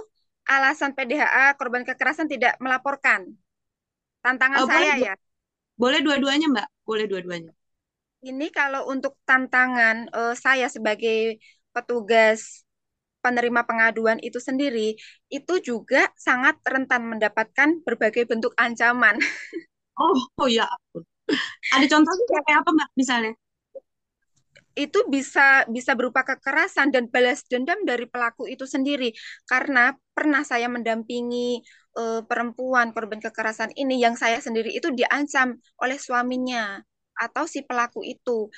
alasan 0.49 0.91
PDHA 0.97 1.55
korban 1.61 1.85
kekerasan 1.89 2.27
tidak 2.33 2.57
melaporkan. 2.65 3.21
Tantangan 4.25 4.65
boleh 4.71 4.71
saya 4.71 4.97
du- 4.97 5.07
ya. 5.07 5.15
boleh 5.83 6.01
dua-duanya 6.07 6.47
Mbak, 6.55 6.69
boleh 6.89 7.07
dua-duanya. 7.11 7.53
Ini 8.29 8.47
kalau 8.59 8.83
untuk 8.93 9.13
tantangan 9.29 9.97
eh, 10.15 10.35
saya 10.45 10.67
sebagai 10.71 11.43
petugas 11.75 12.63
penerima 13.25 13.63
pengaduan 13.69 14.19
itu 14.21 14.39
sendiri, 14.43 14.99
itu 15.33 15.55
juga 15.63 16.11
sangat 16.19 16.59
rentan 16.67 17.03
mendapatkan 17.09 17.69
berbagai 17.87 18.27
bentuk 18.31 18.53
ancaman. 18.59 19.17
Oh, 19.99 20.17
oh 20.41 20.49
ya 20.57 20.65
ampun. 20.75 21.03
Ada 21.75 21.87
contohnya 21.93 22.39
kayak 22.47 22.59
apa 22.63 22.71
Mbak 22.77 22.91
misalnya? 23.01 23.33
itu 24.73 24.99
bisa 25.13 25.69
bisa 25.69 25.93
berupa 25.93 26.25
kekerasan 26.25 26.89
dan 26.95 27.05
balas 27.13 27.45
dendam 27.45 27.77
dari 27.85 28.09
pelaku 28.09 28.49
itu 28.49 28.65
sendiri 28.65 29.13
karena 29.45 29.93
pernah 30.17 30.41
saya 30.49 30.65
mendampingi 30.73 31.61
eh, 32.01 32.21
perempuan 32.25 32.89
korban 32.97 33.21
kekerasan 33.21 33.69
ini 33.77 34.01
yang 34.01 34.17
saya 34.17 34.41
sendiri 34.41 34.73
itu 34.73 34.89
diancam 34.97 35.61
oleh 35.77 36.01
suaminya 36.01 36.81
atau 37.17 37.45
si 37.49 37.61
pelaku 37.69 38.01
itu 38.07 38.49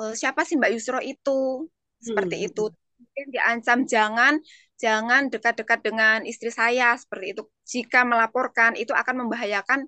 Eh, 0.00 0.14
siapa 0.14 0.46
sih 0.46 0.54
Mbak 0.60 0.72
Yusro 0.78 1.00
itu 1.02 1.66
seperti 2.00 2.36
Hmm. 2.36 2.46
itu 2.48 2.62
Kemudian 2.96 3.28
diancam 3.34 3.78
jangan 3.86 4.34
jangan 4.78 5.22
dekat-dekat 5.32 5.80
dengan 5.86 6.18
istri 6.26 6.50
saya 6.50 6.94
seperti 6.98 7.26
itu 7.34 7.42
jika 7.66 8.02
melaporkan 8.02 8.74
itu 8.74 8.90
akan 8.94 9.26
membahayakan 9.26 9.86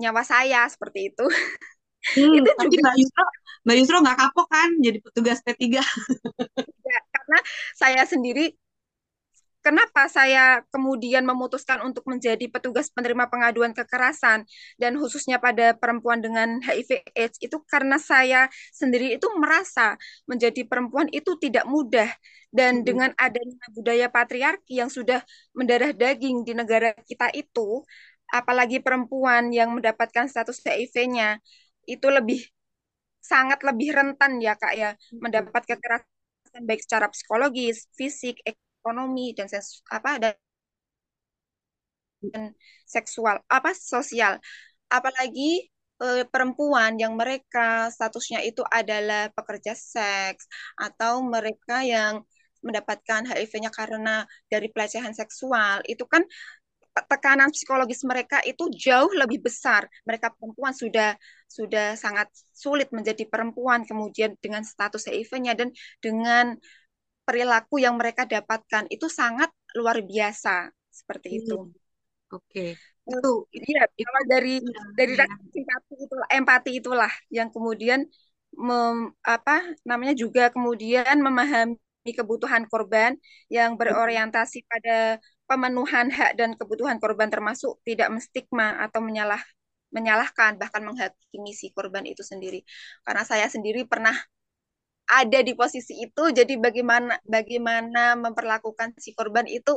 nyawa 0.00 0.22
saya 0.26 0.66
seperti 0.72 1.12
itu 1.14 1.24
Hmm, 2.16 2.38
itu 2.38 2.50
tapi 2.58 2.74
juga 2.74 2.82
Mbak 2.82 2.94
Yusro, 3.00 3.24
Mbak 3.64 3.76
Yusro 3.78 3.96
nggak 4.02 4.18
kapok 4.20 4.46
kan 4.54 4.68
jadi 4.84 4.98
petugas 5.04 5.38
P3? 5.46 5.82
karena 7.14 7.38
saya 7.76 8.02
sendiri 8.08 8.54
Kenapa 9.60 10.08
saya 10.08 10.64
kemudian 10.72 11.20
memutuskan 11.20 11.84
untuk 11.84 12.08
menjadi 12.08 12.48
petugas 12.48 12.88
penerima 12.88 13.28
pengaduan 13.28 13.76
kekerasan 13.76 14.48
dan 14.80 14.96
khususnya 14.96 15.36
pada 15.36 15.76
perempuan 15.76 16.24
dengan 16.24 16.64
HIV/AIDS 16.64 17.36
itu 17.44 17.60
karena 17.68 18.00
saya 18.00 18.48
sendiri 18.72 19.20
itu 19.20 19.28
merasa 19.36 20.00
menjadi 20.24 20.64
perempuan 20.64 21.12
itu 21.12 21.36
tidak 21.36 21.68
mudah. 21.68 22.08
Dan 22.48 22.80
Hmm. 22.80 22.86
dengan 22.88 23.10
adanya 23.20 23.66
budaya 23.76 24.08
patriarki 24.08 24.80
yang 24.80 24.88
sudah 24.88 25.20
mendarah 25.52 25.92
daging 25.92 26.42
di 26.42 26.56
negara 26.56 26.96
kita 27.04 27.28
itu, 27.36 27.84
apalagi 28.32 28.80
perempuan 28.80 29.52
yang 29.52 29.76
mendapatkan 29.76 30.24
status 30.24 30.56
HIV-nya 30.64 31.36
itu 31.84 32.06
lebih 32.08 32.40
sangat 33.20 33.60
lebih 33.68 33.92
rentan 33.92 34.40
ya 34.40 34.56
Kak 34.56 34.72
ya 34.74 34.90
mendapat 35.20 35.62
kekerasan 35.68 36.62
baik 36.64 36.80
secara 36.82 37.06
psikologis, 37.12 37.86
fisik, 37.94 38.40
ekonomi 38.80 39.32
dan 39.36 39.46
ses- 39.52 39.82
apa 39.92 40.10
dan 40.22 40.34
seksual 42.84 43.40
apa 43.48 43.70
sosial 43.76 44.36
apalagi 44.92 45.68
eh, 46.02 46.24
perempuan 46.28 46.96
yang 47.00 47.14
mereka 47.16 47.88
statusnya 47.92 48.40
itu 48.44 48.62
adalah 48.68 49.30
pekerja 49.32 49.72
seks 49.76 50.48
atau 50.80 51.22
mereka 51.24 51.84
yang 51.86 52.24
mendapatkan 52.60 53.24
HIV-nya 53.24 53.72
karena 53.72 54.24
dari 54.52 54.68
pelecehan 54.68 55.16
seksual 55.16 55.80
itu 55.88 56.04
kan 56.04 56.20
tekanan 57.08 57.50
psikologis 57.54 58.02
mereka 58.04 58.42
itu 58.44 58.68
jauh 58.74 59.10
lebih 59.14 59.40
besar. 59.46 59.86
Mereka 60.04 60.34
perempuan 60.36 60.74
sudah 60.76 61.16
sudah 61.48 61.96
sangat 61.96 62.28
sulit 62.52 62.90
menjadi 62.92 63.24
perempuan 63.30 63.86
kemudian 63.88 64.36
dengan 64.44 64.62
status 64.66 65.08
HIV-nya 65.08 65.54
dan 65.56 65.70
dengan 66.04 66.54
perilaku 67.30 67.78
yang 67.86 67.94
mereka 68.00 68.26
dapatkan 68.34 68.84
itu 68.94 69.06
sangat 69.20 69.50
luar 69.78 70.02
biasa 70.02 70.74
seperti 70.90 71.28
Hmm. 71.30 71.40
itu. 71.40 71.70
Oke, 72.32 72.80
Eh, 73.10 73.18
itu 73.18 73.28
Iya, 73.68 73.80
itu 74.02 74.18
dari 74.32 74.50
iya, 74.64 74.80
dari 74.98 75.12
iya. 75.14 75.22
rasa 75.22 75.36
simpati 75.54 75.92
itu 76.04 76.14
empati 76.36 76.70
itulah 76.80 77.12
yang 77.36 77.48
kemudian 77.54 78.00
mem- 78.66 79.10
apa 79.34 79.52
namanya 79.88 80.14
juga 80.22 80.42
kemudian 80.54 81.16
memahami 81.26 82.10
kebutuhan 82.18 82.64
korban 82.70 83.12
yang 83.56 83.70
berorientasi 83.80 84.58
pada 84.70 85.18
pemenuhan 85.48 86.06
hak 86.16 86.30
dan 86.38 86.50
kebutuhan 86.58 86.98
korban 87.02 87.28
termasuk 87.34 87.72
tidak 87.88 88.08
menstigma 88.14 88.66
atau 88.84 89.00
menyalah 89.02 89.42
menyalahkan 89.90 90.54
bahkan 90.60 90.82
menghakimi 90.86 91.50
si 91.60 91.66
korban 91.74 92.04
itu 92.06 92.22
sendiri. 92.22 92.62
Karena 93.04 93.22
saya 93.26 93.46
sendiri 93.50 93.80
pernah 93.90 94.14
ada 95.20 95.38
di 95.46 95.52
posisi 95.60 95.92
itu, 96.06 96.22
jadi 96.38 96.54
bagaimana 96.64 97.12
bagaimana 97.36 98.02
memperlakukan 98.24 98.88
si 99.04 99.10
korban 99.18 99.46
itu 99.58 99.74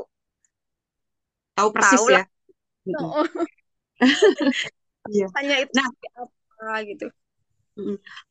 Tahu 1.58 1.70
persis 1.76 2.04
tahu 2.04 2.10
ya. 2.16 2.22
lah. 2.22 2.26
Mm-mm. 2.88 3.28
Iya. 5.08 5.28
Hanya 5.36 5.56
itu 5.64 5.74
Nah, 5.76 5.88
apa 6.22 6.74
gitu. 6.90 7.06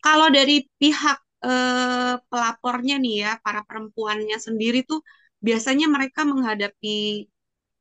kalau 0.05 0.29
dari 0.37 0.67
pihak 0.81 1.19
eh, 1.47 2.15
pelapornya 2.31 2.95
nih 3.03 3.15
ya, 3.25 3.31
para 3.45 3.61
perempuannya 3.69 4.37
sendiri 4.47 4.79
tuh 4.91 5.01
biasanya 5.47 5.87
mereka 5.91 6.21
menghadapi 6.33 7.27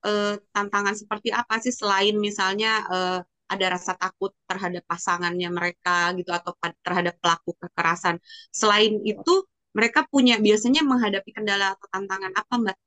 eh, 0.08 0.34
tantangan 0.56 0.96
seperti 1.02 1.30
apa 1.42 1.56
sih 1.64 1.74
selain 1.80 2.16
misalnya 2.28 2.70
eh, 2.94 3.18
ada 3.54 3.66
rasa 3.76 3.92
takut 4.02 4.32
terhadap 4.50 4.84
pasangannya 4.92 5.50
mereka 5.52 6.16
gitu 6.18 6.32
atau 6.40 6.52
terhadap 6.86 7.16
pelaku 7.24 7.52
kekerasan. 7.62 8.16
Selain 8.60 8.94
itu 9.04 9.34
mereka 9.78 10.00
punya 10.12 10.36
biasanya 10.46 10.82
menghadapi 10.92 11.30
kendala 11.38 11.76
atau 11.76 11.88
tantangan 11.94 12.34
apa, 12.36 12.54
Mbak? 12.64 12.78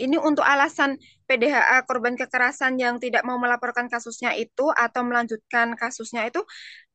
Ini 0.00 0.16
untuk 0.16 0.42
alasan 0.46 0.96
PDHA 1.28 1.84
korban 1.84 2.16
kekerasan 2.16 2.80
yang 2.80 2.96
tidak 3.02 3.22
mau 3.28 3.36
melaporkan 3.36 3.86
kasusnya 3.92 4.32
itu 4.38 4.72
atau 4.72 5.02
melanjutkan 5.04 5.76
kasusnya 5.76 6.26
itu 6.30 6.40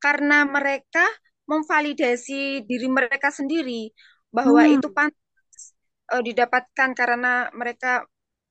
karena 0.01 0.43
mereka 0.47 1.05
memvalidasi 1.45 2.65
diri 2.65 2.87
mereka 2.89 3.29
sendiri 3.29 3.93
bahwa 4.33 4.65
Hmm. 4.65 4.75
itu 4.75 4.89
pantas 4.89 5.77
uh, 6.13 6.21
didapatkan 6.25 6.89
karena 6.97 7.53
mereka 7.53 8.03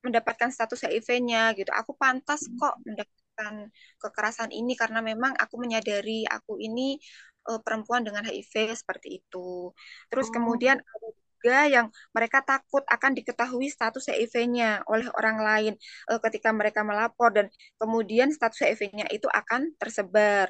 mendapatkan 0.05 0.49
status 0.53 0.79
HIV-nya 0.87 1.51
gitu. 1.59 1.71
Aku 1.75 1.91
pantas 1.99 2.47
kok 2.55 2.79
mendapatkan 2.87 3.24
kekerasan 3.99 4.49
ini 4.51 4.73
karena 4.79 4.99
memang 5.03 5.35
aku 5.35 5.55
menyadari 5.59 6.23
aku 6.27 6.57
ini 6.59 6.97
uh, 7.49 7.59
perempuan 7.61 8.01
dengan 8.05 8.25
HIV 8.25 8.73
seperti 8.75 9.21
itu. 9.21 9.71
Terus 10.09 10.27
Oh, 10.29 10.33
kemudian 10.33 10.77
ada 10.81 11.07
juga 11.45 11.59
yang 11.69 11.87
mereka 12.09 12.41
takut 12.41 12.81
akan 12.89 13.11
diketahui 13.13 13.69
status 13.69 14.09
HIV-nya 14.09 14.81
oleh 14.89 15.05
orang 15.13 15.37
lain 15.37 15.73
uh, 16.09 16.17
ketika 16.25 16.49
mereka 16.49 16.81
melapor 16.81 17.29
dan 17.29 17.45
kemudian 17.77 18.33
status 18.33 18.65
HIV-nya 18.65 19.05
itu 19.13 19.29
akan 19.29 19.77
tersebar. 19.77 20.49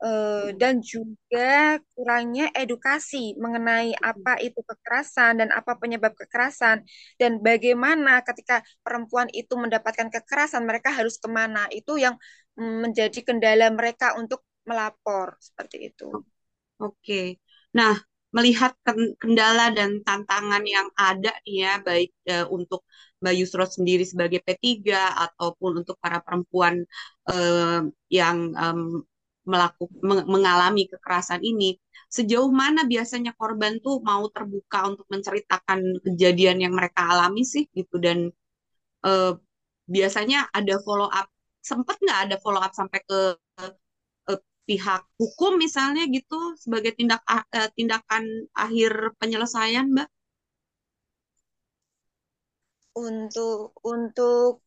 Uh, 0.00 0.56
dan 0.56 0.80
juga 0.80 1.76
kurangnya 1.92 2.48
edukasi 2.56 3.36
mengenai 3.36 3.92
apa 4.00 4.40
itu 4.40 4.56
kekerasan 4.64 5.44
dan 5.44 5.52
apa 5.52 5.76
penyebab 5.76 6.16
kekerasan 6.16 6.88
dan 7.20 7.36
bagaimana 7.44 8.24
ketika 8.24 8.64
perempuan 8.80 9.28
itu 9.36 9.52
mendapatkan 9.60 10.08
kekerasan 10.08 10.64
mereka 10.64 10.88
harus 10.88 11.20
ke 11.20 11.28
mana 11.28 11.68
itu 11.68 12.00
yang 12.00 12.16
mm, 12.56 12.88
menjadi 12.88 13.20
kendala 13.20 13.68
mereka 13.68 14.16
untuk 14.16 14.40
melapor 14.64 15.36
seperti 15.36 15.92
itu. 15.92 16.16
Oke. 16.80 17.36
Nah, 17.76 17.94
melihat 18.36 18.72
ken- 18.86 19.14
kendala 19.20 19.64
dan 19.76 19.90
tantangan 20.06 20.62
yang 20.74 20.88
ada 20.96 21.30
nih 21.44 21.56
ya, 21.66 21.72
baik 21.86 22.10
eh, 22.30 22.46
untuk 22.56 22.80
Mbak 23.20 23.34
Yusro 23.38 23.64
sendiri 23.68 24.04
sebagai 24.08 24.40
P3 24.46 25.12
ataupun 25.28 25.72
untuk 25.84 25.96
para 26.00 26.18
perempuan 26.24 26.74
eh, 27.30 27.80
yang 28.18 28.38
em, 28.56 28.80
melaku- 29.48 29.92
meng- 30.04 30.28
mengalami 30.28 30.88
kekerasan 30.90 31.40
ini, 31.44 31.76
sejauh 32.10 32.50
mana 32.52 32.84
biasanya 32.84 33.32
korban 33.38 33.78
tuh 33.84 34.02
mau 34.04 34.26
terbuka 34.34 34.78
untuk 34.90 35.06
menceritakan 35.12 35.80
kejadian 36.04 36.58
yang 36.64 36.74
mereka 36.76 37.08
alami 37.12 37.42
sih 37.46 37.64
gitu 37.72 37.96
dan 38.02 38.28
eh, 39.06 39.32
biasanya 39.90 40.48
ada 40.54 40.74
follow 40.86 41.08
up, 41.10 41.26
sempat 41.60 41.96
nggak 42.04 42.20
ada 42.30 42.36
follow 42.42 42.60
up 42.62 42.72
sampai 42.76 43.00
ke 43.08 43.20
eh, 44.30 44.40
pihak 44.68 45.02
hukum 45.20 45.52
misalnya 45.64 46.02
gitu 46.16 46.38
sebagai 46.62 46.92
tindak 46.98 47.20
eh, 47.56 47.68
tindakan 47.76 48.24
akhir 48.54 48.92
penyelesaian, 49.20 49.86
Mbak? 49.94 50.08
Untuk 53.06 53.74
untuk 53.92 54.62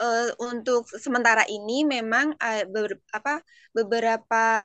uh, 0.00 0.30
untuk 0.40 0.88
sementara 0.96 1.44
ini 1.48 1.84
memang 1.84 2.32
uh, 2.38 2.64
beber, 2.68 3.00
apa 3.12 3.42
beberapa 3.74 4.62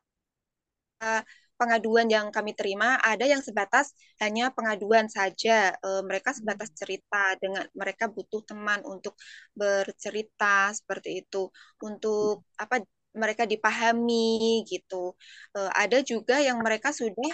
uh, 1.04 1.22
pengaduan 1.58 2.06
yang 2.08 2.30
kami 2.30 2.54
terima 2.54 3.02
ada 3.02 3.26
yang 3.26 3.42
sebatas 3.42 3.92
hanya 4.22 4.54
pengaduan 4.54 5.10
saja. 5.10 5.74
Uh, 5.82 6.06
mereka 6.06 6.32
sebatas 6.38 6.70
cerita 6.78 7.34
dengan 7.42 7.66
mereka 7.74 8.06
butuh 8.08 8.46
teman 8.46 8.80
untuk 8.86 9.18
bercerita 9.58 10.72
seperti 10.78 11.26
itu. 11.26 11.50
Untuk 11.82 12.46
apa 12.62 12.86
mereka 13.18 13.44
dipahami 13.50 14.62
gitu. 14.70 15.18
Uh, 15.58 15.72
ada 15.74 16.06
juga 16.06 16.38
yang 16.38 16.62
mereka 16.62 16.94
sudah 16.94 17.34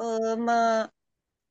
uh, 0.00 0.34
me, 0.40 0.88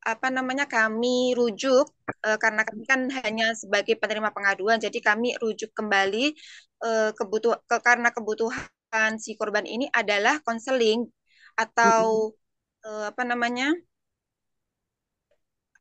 apa 0.04 0.28
namanya 0.28 0.66
kami 0.68 1.32
rujuk 1.40 1.88
uh, 2.28 2.38
karena 2.44 2.62
kami 2.68 2.84
kan 2.84 3.02
hanya 3.24 3.56
sebagai 3.56 3.96
penerima 4.02 4.30
pengaduan, 4.36 4.78
jadi 4.80 5.00
kami 5.00 5.36
rujuk 5.40 5.72
kembali 5.72 6.36
uh, 6.84 7.10
kebutuh 7.16 7.56
ke, 7.64 7.78
karena 7.80 8.12
kebutuhan 8.12 9.12
si 9.24 9.40
korban 9.40 9.64
ini 9.64 9.88
adalah 9.96 10.44
konseling 10.44 11.08
atau 11.56 12.36
uh, 12.84 13.06
apa 13.12 13.24
namanya 13.24 13.72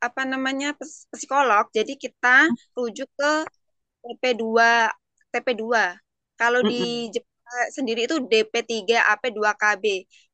apa 0.02 0.22
namanya 0.26 0.74
psikolog. 1.14 1.70
Jadi 1.74 1.94
kita 1.98 2.50
rujuk 2.74 3.06
ke 3.18 3.32
TP2 4.02 4.46
TP2. 5.30 5.62
Kalau 6.38 6.60
di 6.66 7.06
Jepang 7.14 7.70
sendiri 7.70 8.06
itu 8.10 8.18
DP3 8.18 8.98
AP2KB. 9.14 9.84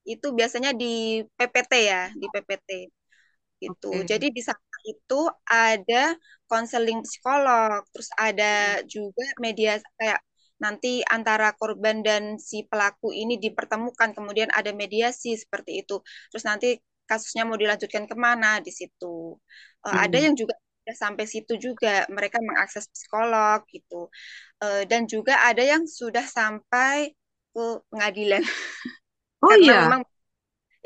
Itu 0.09 0.33
biasanya 0.33 0.73
di 0.73 1.21
PPT 1.37 1.73
ya, 1.85 2.09
di 2.17 2.27
PPT 2.33 2.98
gitu. 3.63 3.89
Oke. 3.91 4.05
Jadi 4.07 4.31
di 4.37 4.43
sana 4.45 4.79
itu 4.87 5.21
ada 5.49 6.15
konseling 6.51 7.01
psikolog, 7.07 7.83
terus 7.93 8.11
ada 8.19 8.81
juga 8.89 9.25
media 9.43 9.79
kayak 9.99 10.21
nanti 10.59 11.03
antara 11.07 11.55
korban 11.55 12.03
dan 12.03 12.35
si 12.43 12.67
pelaku 12.67 13.15
ini 13.15 13.39
dipertemukan, 13.39 14.11
kemudian 14.17 14.51
ada 14.51 14.71
mediasi 14.75 15.39
seperti 15.39 15.83
itu. 15.87 16.03
Terus 16.35 16.45
nanti 16.49 16.69
kasusnya 17.09 17.47
mau 17.49 17.57
dilanjutkan 17.59 18.05
ke 18.11 18.17
mana 18.19 18.59
di 18.63 18.71
situ. 18.75 19.39
Uh, 19.87 19.97
ada 20.05 20.17
Mm. 20.17 20.23
yang 20.23 20.35
juga 20.39 20.55
sampai 20.89 21.25
situ 21.29 21.61
juga 21.61 22.09
mereka 22.11 22.41
mengakses 22.43 22.89
psikolog 22.91 23.63
gitu. 23.71 24.09
Uh, 24.63 24.83
dan 24.91 25.07
juga 25.11 25.39
ada 25.49 25.63
yang 25.63 25.85
sudah 25.87 26.25
sampai 26.27 27.15
ke 27.55 27.65
pengadilan 27.91 28.43
Oh 29.43 29.51
karena 29.51 29.73
iya. 29.73 29.81
memang 29.83 30.03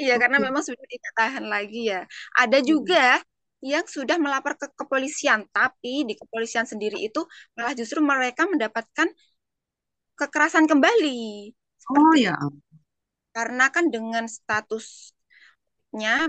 Iya, 0.03 0.15
karena 0.23 0.39
memang 0.47 0.63
sudah 0.69 0.87
tidak 0.95 1.13
tahan 1.19 1.45
lagi 1.55 1.79
ya. 1.93 2.01
Ada 2.43 2.59
Mm. 2.59 2.67
juga 2.71 3.23
yang 3.63 3.87
sudah 3.87 4.17
melapor 4.19 4.53
ke 4.59 4.67
kepolisian, 4.75 5.47
tapi 5.55 6.03
di 6.09 6.15
kepolisian 6.19 6.67
sendiri 6.67 6.99
itu 7.07 7.21
malah 7.55 7.73
justru 7.79 8.03
mereka 8.03 8.43
mendapatkan 8.51 9.09
kekerasan 10.19 10.65
kembali. 10.71 11.53
Oh 11.89 12.15
ya. 12.17 12.37
itu. 12.37 12.63
Karena 13.37 13.67
kan 13.75 13.85
dengan 13.95 14.25
statusnya 14.29 15.15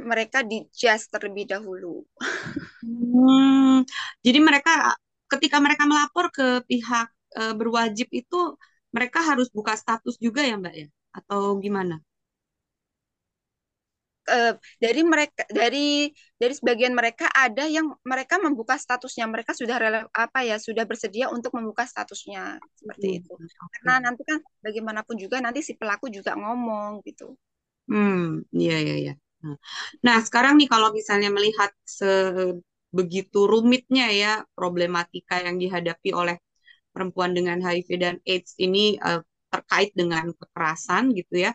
mereka 0.10 0.40
di-just 0.52 1.06
terlebih 1.14 1.46
dahulu. 1.54 1.96
Hmm. 2.84 3.88
Jadi 4.26 4.40
mereka 4.44 4.72
ketika 5.32 5.58
mereka 5.64 5.84
melapor 5.90 6.26
ke 6.36 6.44
pihak 6.70 7.08
eh, 7.40 7.54
berwajib 7.60 8.08
itu 8.12 8.36
mereka 8.96 9.20
harus 9.30 9.48
buka 9.58 9.74
status 9.80 10.16
juga 10.26 10.42
ya, 10.46 10.54
Mbak 10.62 10.74
ya? 10.82 10.88
Atau 11.18 11.42
gimana? 11.64 11.96
Uh, 14.24 14.56
dari 14.80 15.04
mereka 15.04 15.44
dari 15.52 16.08
dari 16.40 16.54
sebagian 16.56 16.96
mereka 16.96 17.28
ada 17.36 17.68
yang 17.68 17.92
mereka 18.08 18.40
membuka 18.40 18.80
statusnya 18.80 19.28
mereka 19.28 19.52
sudah 19.52 19.76
rele, 19.76 20.00
apa 20.16 20.40
ya 20.48 20.56
sudah 20.56 20.88
bersedia 20.88 21.28
untuk 21.28 21.52
membuka 21.60 21.84
statusnya 21.84 22.56
seperti 22.80 23.08
Hmm. 23.08 23.20
itu 23.20 23.36
Oke. 23.36 23.80
karena 23.84 23.94
nanti 24.08 24.22
kan 24.24 24.40
bagaimanapun 24.64 25.16
juga 25.20 25.44
nanti 25.44 25.60
si 25.60 25.76
pelaku 25.76 26.08
juga 26.08 26.40
ngomong 26.40 27.04
gitu 27.04 27.36
Hmm, 27.90 28.48
iya, 28.60 28.74
iya, 28.84 28.94
iya. 29.02 29.12
Nah, 30.06 30.18
sekarang 30.28 30.54
nih 30.60 30.68
kalau 30.74 30.90
misalnya 31.00 31.30
melihat 31.38 31.72
sebegitu 32.00 33.38
rumitnya 33.52 34.06
ya 34.22 34.30
problematika 34.58 35.36
yang 35.46 35.58
dihadapi 35.64 36.10
oleh 36.22 36.36
perempuan 36.94 37.32
dengan 37.38 37.58
HIV 37.66 37.90
dan 38.04 38.16
AIDS 38.32 38.54
ini 38.66 38.80
eh, 39.08 39.22
terkait 39.54 39.92
dengan 40.00 40.26
kekerasan 40.40 41.04
gitu 41.20 41.36
ya. 41.46 41.52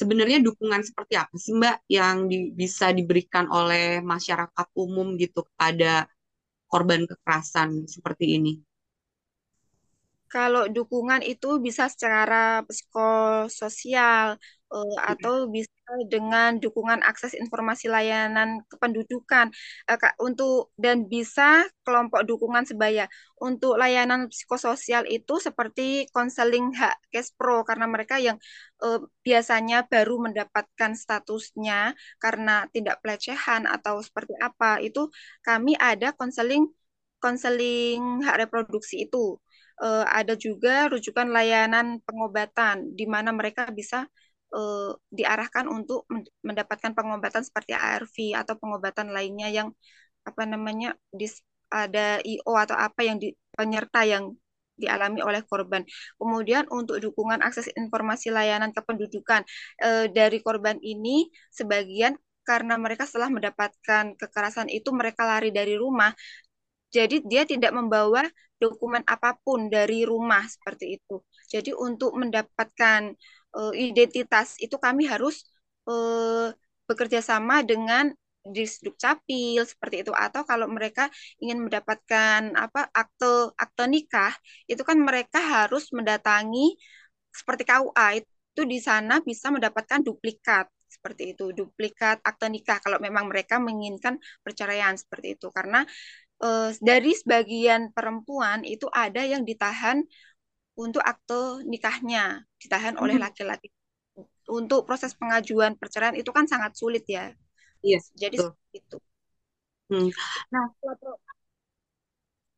Sebenarnya 0.00 0.38
dukungan 0.46 0.82
seperti 0.88 1.14
apa 1.22 1.34
sih 1.44 1.52
Mbak 1.60 1.76
yang 1.96 2.16
di- 2.30 2.50
bisa 2.60 2.86
diberikan 2.98 3.46
oleh 3.58 4.02
masyarakat 4.12 4.66
umum 4.84 5.06
gitu 5.22 5.40
kepada 5.48 6.10
korban 6.72 7.02
kekerasan 7.10 7.70
seperti 7.94 8.26
ini? 8.38 8.52
Kalau 10.34 10.62
dukungan 10.76 11.22
itu 11.22 11.48
bisa 11.66 11.84
secara 11.92 12.66
psikososial 12.66 14.34
eh, 14.74 14.96
atau 15.10 15.34
bisa 15.54 15.70
dengan 16.10 16.50
dukungan 16.64 17.00
akses 17.06 17.32
informasi 17.38 17.86
layanan 17.94 18.48
kependudukan. 18.70 19.46
Kak, 19.86 20.14
untuk 20.18 20.74
dan 20.74 21.06
bisa 21.06 21.62
kelompok 21.86 22.26
dukungan 22.26 22.64
sebaya. 22.66 23.06
Untuk 23.38 23.78
layanan 23.78 24.26
psikososial 24.32 25.06
itu 25.06 25.34
seperti 25.38 26.10
konseling 26.10 26.74
hak 26.74 26.98
Kespro 27.14 27.62
karena 27.68 27.86
mereka 27.86 28.18
yang 28.18 28.34
eh, 28.82 28.98
biasanya 29.26 29.86
baru 29.86 30.14
mendapatkan 30.26 30.92
statusnya 30.98 31.94
karena 32.22 32.66
tindak 32.74 32.98
pelecehan 33.02 33.70
atau 33.70 34.02
seperti 34.02 34.34
apa. 34.42 34.82
Itu 34.82 35.14
kami 35.46 35.78
ada 35.78 36.10
konseling 36.18 36.66
konseling 37.22 38.20
hak 38.26 38.36
reproduksi 38.46 39.06
itu 39.08 39.40
uh, 39.82 40.04
ada 40.06 40.34
juga 40.38 40.86
rujukan 40.92 41.26
layanan 41.30 41.98
pengobatan 42.04 42.94
di 42.94 43.04
mana 43.08 43.30
mereka 43.34 43.66
bisa 43.72 44.06
uh, 44.54 44.94
diarahkan 45.10 45.66
untuk 45.66 46.06
mendapatkan 46.46 46.92
pengobatan 46.94 47.42
seperti 47.42 47.72
ARV 47.74 48.16
atau 48.38 48.54
pengobatan 48.60 49.10
lainnya 49.10 49.48
yang 49.50 49.68
apa 50.24 50.42
namanya 50.48 50.96
dis, 51.12 51.42
ada 51.68 52.22
IO 52.24 52.52
atau 52.56 52.76
apa 52.78 53.00
yang 53.04 53.18
di, 53.20 53.34
penyerta 53.54 54.06
yang 54.06 54.32
dialami 54.74 55.22
oleh 55.22 55.42
korban. 55.46 55.86
Kemudian 56.18 56.66
untuk 56.70 56.98
dukungan 56.98 57.40
akses 57.46 57.70
informasi 57.78 58.34
layanan 58.34 58.74
kependudukan 58.74 59.46
eh, 59.82 60.06
dari 60.10 60.42
korban 60.42 60.78
ini 60.82 61.30
sebagian 61.54 62.18
karena 62.44 62.76
mereka 62.76 63.08
setelah 63.08 63.32
mendapatkan 63.32 64.18
kekerasan 64.20 64.68
itu 64.68 64.92
mereka 64.92 65.24
lari 65.24 65.48
dari 65.54 65.74
rumah. 65.80 66.12
Jadi 66.94 67.16
dia 67.26 67.42
tidak 67.42 67.72
membawa 67.74 68.22
dokumen 68.62 69.02
apa 69.04 69.34
pun 69.42 69.66
dari 69.66 70.06
rumah 70.06 70.46
seperti 70.46 70.96
itu. 70.96 71.18
Jadi 71.50 71.70
untuk 71.74 72.14
mendapatkan 72.14 73.12
uh, 73.58 73.72
identitas 73.74 74.54
itu 74.62 74.76
kami 74.78 75.04
harus 75.10 75.42
uh, 75.90 76.54
bekerja 76.88 77.20
sama 77.24 77.66
dengan 77.66 78.14
Disduk 78.44 79.00
Capil 79.00 79.64
seperti 79.64 80.04
itu. 80.04 80.12
Atau 80.12 80.44
kalau 80.44 80.68
mereka 80.68 81.08
ingin 81.40 81.64
mendapatkan 81.64 82.52
apa 82.54 82.92
akte 82.92 83.56
akte 83.56 83.84
nikah 83.88 84.32
itu 84.68 84.82
kan 84.84 85.00
mereka 85.00 85.40
harus 85.40 85.88
mendatangi 85.96 86.76
seperti 87.32 87.62
KUA 87.66 88.20
itu 88.20 88.62
di 88.68 88.78
sana 88.78 89.18
bisa 89.24 89.50
mendapatkan 89.50 90.00
duplikat 90.04 90.70
seperti 90.86 91.34
itu 91.34 91.50
duplikat 91.50 92.22
akte 92.22 92.46
nikah 92.46 92.78
kalau 92.78 93.02
memang 93.02 93.26
mereka 93.26 93.58
menginginkan 93.58 94.20
perceraian 94.44 94.94
seperti 94.94 95.34
itu. 95.34 95.50
Karena 95.50 95.82
eh, 96.42 96.70
dari 96.82 97.12
sebagian 97.14 97.94
perempuan 97.94 98.66
itu 98.66 98.90
ada 98.90 99.22
yang 99.22 99.46
ditahan 99.46 100.02
untuk 100.74 101.04
akte 101.04 101.62
nikahnya 101.68 102.42
ditahan 102.58 102.98
oleh 102.98 103.14
hmm. 103.14 103.24
laki-laki 103.30 103.70
untuk 104.50 104.82
proses 104.82 105.14
pengajuan 105.14 105.78
perceraian 105.78 106.18
itu 106.18 106.34
kan 106.34 106.50
sangat 106.50 106.74
sulit 106.74 107.06
ya 107.06 107.30
Iya, 107.84 107.98
Jadi 108.16 108.36
betul. 108.40 108.52
itu. 108.72 108.96
Hmm. 109.92 110.08
Nah, 110.48 110.66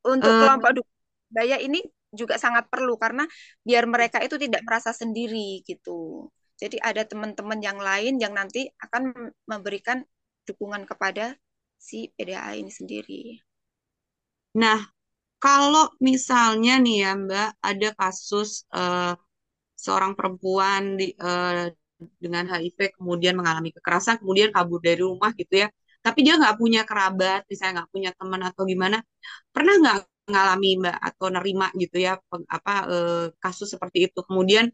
untuk 0.07 0.31
uh, 0.31 0.39
kelompok 0.39 0.87
budaya 1.27 1.59
ini 1.59 1.83
juga 2.15 2.39
sangat 2.39 2.71
perlu 2.71 2.95
karena 2.95 3.27
biar 3.67 3.91
mereka 3.91 4.23
itu 4.23 4.39
tidak 4.39 4.63
merasa 4.63 4.95
sendiri 4.95 5.67
gitu. 5.67 6.31
Jadi 6.57 6.79
ada 6.79 7.03
teman-teman 7.03 7.59
yang 7.59 7.77
lain 7.83 8.23
yang 8.23 8.33
nanti 8.33 8.71
akan 8.79 9.35
memberikan 9.51 10.07
dukungan 10.47 10.87
kepada 10.87 11.35
si 11.77 12.15
PDA 12.15 12.55
ini 12.55 12.71
sendiri. 12.71 13.43
Nah, 14.63 14.79
kalau 15.43 15.85
misalnya 16.09 16.73
nih 16.85 16.97
ya 17.05 17.11
Mbak, 17.25 17.49
ada 17.69 17.89
kasus 18.01 18.51
uh, 18.73 19.13
seorang 19.85 20.13
perempuan 20.19 20.83
di 20.99 21.13
uh, 21.21 21.69
dengan 22.25 22.45
HIV 22.51 22.79
kemudian 22.99 23.35
mengalami 23.41 23.73
kekerasan 23.77 24.21
kemudian 24.21 24.53
kabur 24.53 24.81
dari 24.85 25.01
rumah 25.01 25.33
gitu 25.33 25.65
ya 25.65 25.69
tapi 26.05 26.21
dia 26.21 26.37
nggak 26.37 26.57
punya 26.61 26.85
kerabat 26.85 27.49
misalnya 27.49 27.73
nggak 27.81 27.91
punya 27.95 28.11
teman 28.19 28.43
atau 28.45 28.63
gimana 28.69 28.99
pernah 29.55 29.75
nggak 29.81 29.99
mengalami 30.27 30.69
mbak 30.83 30.97
atau 31.09 31.27
nerima 31.31 31.67
gitu 31.79 31.97
ya 32.03 32.13
apa 32.51 32.75
eh, 32.91 33.27
kasus 33.39 33.69
seperti 33.75 34.11
itu? 34.11 34.19
Kemudian 34.27 34.67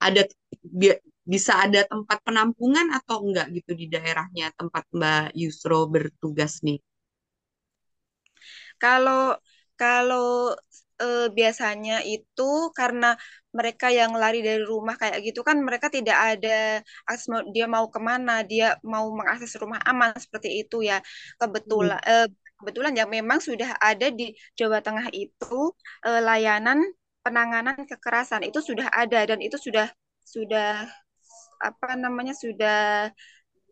ada 0.00 0.22
bi 0.60 0.88
bisa 1.24 1.52
ada 1.64 1.80
tempat 1.88 2.20
penampungan 2.26 2.92
atau 2.92 3.24
enggak 3.24 3.46
gitu 3.56 3.72
di 3.80 3.86
daerahnya 3.88 4.52
tempat 4.58 4.84
mbak 4.92 5.32
Yusro 5.40 5.88
bertugas 5.88 6.60
nih 6.66 6.76
kalau 8.82 9.36
kalau 9.74 10.54
eh, 11.02 11.26
biasanya 11.36 12.02
itu 12.06 12.42
karena 12.78 13.18
mereka 13.54 13.86
yang 13.90 14.12
lari 14.18 14.42
dari 14.42 14.62
rumah 14.62 14.94
kayak 14.98 15.18
gitu 15.26 15.40
kan 15.46 15.62
mereka 15.62 15.86
tidak 15.90 16.18
ada 16.18 16.82
akses 17.06 17.30
dia 17.54 17.66
mau 17.70 17.86
ke 17.94 18.00
mana 18.02 18.42
dia 18.42 18.78
mau 18.82 19.06
mengakses 19.14 19.54
rumah 19.62 19.78
aman 19.86 20.10
seperti 20.18 20.62
itu 20.66 20.82
ya 20.90 20.98
kebetulan 21.38 22.00
hmm. 22.02 22.10
eh, 22.10 22.26
kebetulan 22.58 22.92
ya 22.98 23.04
memang 23.06 23.38
sudah 23.42 23.76
ada 23.78 24.06
di 24.10 24.34
Jawa 24.58 24.78
Tengah 24.82 25.06
itu 25.14 25.74
eh, 26.06 26.20
layanan 26.22 26.78
penanganan 27.24 27.76
kekerasan 27.88 28.42
itu 28.46 28.60
sudah 28.60 28.88
ada 28.92 29.20
dan 29.24 29.38
itu 29.40 29.56
sudah 29.56 29.88
sudah 30.24 30.84
apa 31.62 31.88
namanya 31.96 32.34
sudah 32.36 33.08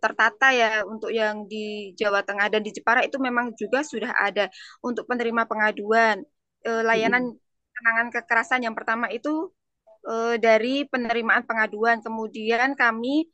tertata 0.03 0.51
ya 0.51 0.83
untuk 0.83 1.15
yang 1.15 1.47
di 1.47 1.95
Jawa 1.95 2.27
Tengah 2.27 2.51
dan 2.51 2.67
di 2.67 2.75
Jepara 2.75 3.07
itu 3.07 3.23
memang 3.23 3.55
juga 3.55 3.87
sudah 3.87 4.11
ada 4.19 4.51
untuk 4.83 5.07
penerima 5.07 5.47
pengaduan 5.47 6.27
eh, 6.67 6.83
layanan 6.83 7.39
penanganan 7.83 8.11
kekerasan 8.11 8.67
yang 8.67 8.75
pertama 8.75 9.07
itu 9.11 9.51
uh, 10.07 10.37
dari 10.39 10.87
penerimaan 10.87 11.47
pengaduan. 11.47 12.03
Kemudian 12.03 12.75
kami 12.79 13.27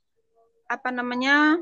apa 0.69 0.93
namanya 0.93 1.57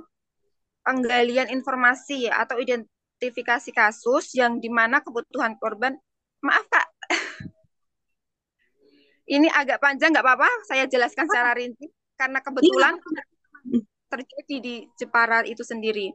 penggalian 0.87 1.51
informasi 1.51 2.31
atau 2.31 2.63
identifikasi 2.63 3.71
kasus 3.75 4.35
yang 4.39 4.63
di 4.63 4.71
mana 4.71 5.03
kebutuhan 5.03 5.59
korban. 5.59 5.99
Maaf 6.45 6.69
kak, 6.69 6.87
ini 9.35 9.51
agak 9.51 9.83
panjang 9.83 10.15
nggak 10.15 10.23
apa-apa. 10.23 10.51
Saya 10.69 10.87
jelaskan 10.87 11.27
secara 11.27 11.59
rinci 11.59 11.91
karena 12.17 12.39
kebetulan 12.41 12.97
iya. 12.97 13.23
Terjadi 14.07 14.57
di 14.63 14.75
Jepara 14.99 15.43
itu 15.47 15.63
sendiri 15.67 16.15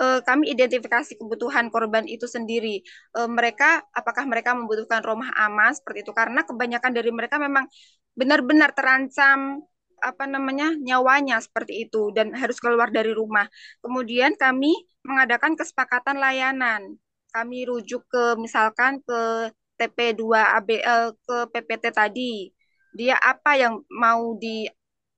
uh, 0.00 0.20
kami 0.24 0.52
identifikasi 0.54 1.18
kebutuhan 1.18 1.68
korban 1.68 2.06
itu 2.08 2.24
sendiri. 2.24 2.80
Uh, 3.12 3.28
mereka 3.28 3.84
apakah 3.92 4.24
mereka 4.24 4.56
membutuhkan 4.56 5.02
rumah 5.04 5.28
aman 5.36 5.74
seperti 5.74 6.06
itu 6.06 6.12
karena 6.14 6.46
kebanyakan 6.46 6.92
dari 6.94 7.10
mereka 7.12 7.36
memang 7.36 7.68
benar-benar 8.16 8.72
terancam 8.76 9.64
apa 10.02 10.26
namanya 10.26 10.74
nyawanya 10.74 11.38
seperti 11.38 11.86
itu 11.88 12.10
dan 12.10 12.34
harus 12.34 12.58
keluar 12.58 12.88
dari 12.90 13.12
rumah. 13.12 13.46
Kemudian 13.84 14.34
kami 14.38 14.72
mengadakan 15.04 15.54
kesepakatan 15.58 16.18
layanan. 16.18 16.98
Kami 17.32 17.64
rujuk 17.64 18.04
ke 18.12 18.36
misalkan 18.36 19.00
ke 19.00 19.48
TP2ABL 19.80 21.16
ke 21.16 21.36
PPT 21.48 21.84
tadi. 21.94 22.52
Dia 22.92 23.16
apa 23.16 23.56
yang 23.56 23.80
mau 23.88 24.36
di 24.36 24.68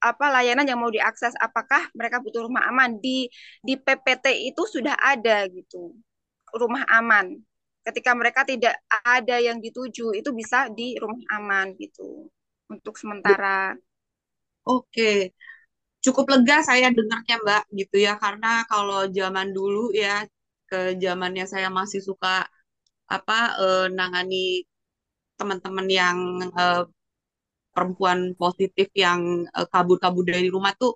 apa 0.05 0.29
layanan 0.29 0.69
yang 0.69 0.77
mau 0.77 0.93
diakses 0.93 1.33
apakah 1.40 1.88
mereka 1.97 2.21
butuh 2.21 2.45
rumah 2.45 2.69
aman? 2.69 3.01
Di 3.01 3.27
di 3.64 3.75
PPT 3.81 4.53
itu 4.53 4.62
sudah 4.69 4.95
ada 5.01 5.49
gitu 5.49 5.97
rumah 6.53 6.85
aman. 6.93 7.35
Ketika 7.85 8.17
mereka 8.17 8.45
tidak 8.49 8.77
ada 9.05 9.37
yang 9.40 9.61
dituju 9.61 10.17
itu 10.17 10.31
bisa 10.33 10.69
di 10.73 10.97
rumah 10.97 11.21
aman 11.37 11.77
gitu 11.77 12.29
untuk 12.69 12.97
sementara. 12.97 13.77
Oke. 14.64 15.37
Cukup 16.05 16.25
lega 16.33 16.61
saya 16.64 16.88
dengarnya 16.93 17.37
Mbak 17.45 17.62
gitu 17.81 17.97
ya. 18.01 18.17
Karena 18.17 18.64
kalau 18.69 19.09
zaman 19.09 19.53
dulu 19.53 19.93
ya 19.93 20.25
ke 20.69 20.97
zamannya 21.01 21.45
saya 21.45 21.69
masih 21.69 22.01
suka 22.01 22.49
apa 23.09 23.38
eh, 23.61 23.87
nangani 23.93 24.64
teman-teman 25.38 25.87
yang 25.90 26.19
eh, 26.57 26.83
perempuan 27.75 28.19
positif 28.43 28.89
yang 29.05 29.21
uh, 29.57 29.67
kabur-kabur 29.73 30.25
dari 30.25 30.49
rumah 30.55 30.73
tuh 30.83 30.93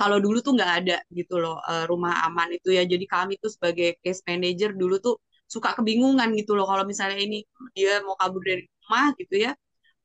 kalau 0.00 0.18
dulu 0.24 0.38
tuh 0.46 0.52
nggak 0.58 0.72
ada 0.82 0.96
gitu 1.14 1.38
loh 1.42 1.56
uh, 1.70 1.84
rumah 1.90 2.12
aman 2.26 2.48
itu 2.56 2.68
ya. 2.74 2.82
Jadi 2.92 3.04
kami 3.06 3.32
tuh 3.42 3.50
sebagai 3.54 3.88
case 4.02 4.22
manager 4.26 4.70
dulu 4.74 4.94
tuh 5.06 5.14
suka 5.54 5.74
kebingungan 5.78 6.28
gitu 6.38 6.54
loh 6.58 6.66
kalau 6.70 6.84
misalnya 6.86 7.18
ini 7.18 7.36
dia 7.76 8.02
mau 8.06 8.14
kabur 8.20 8.42
dari 8.42 8.62
rumah 8.66 9.06
gitu 9.18 9.34
ya 9.46 9.52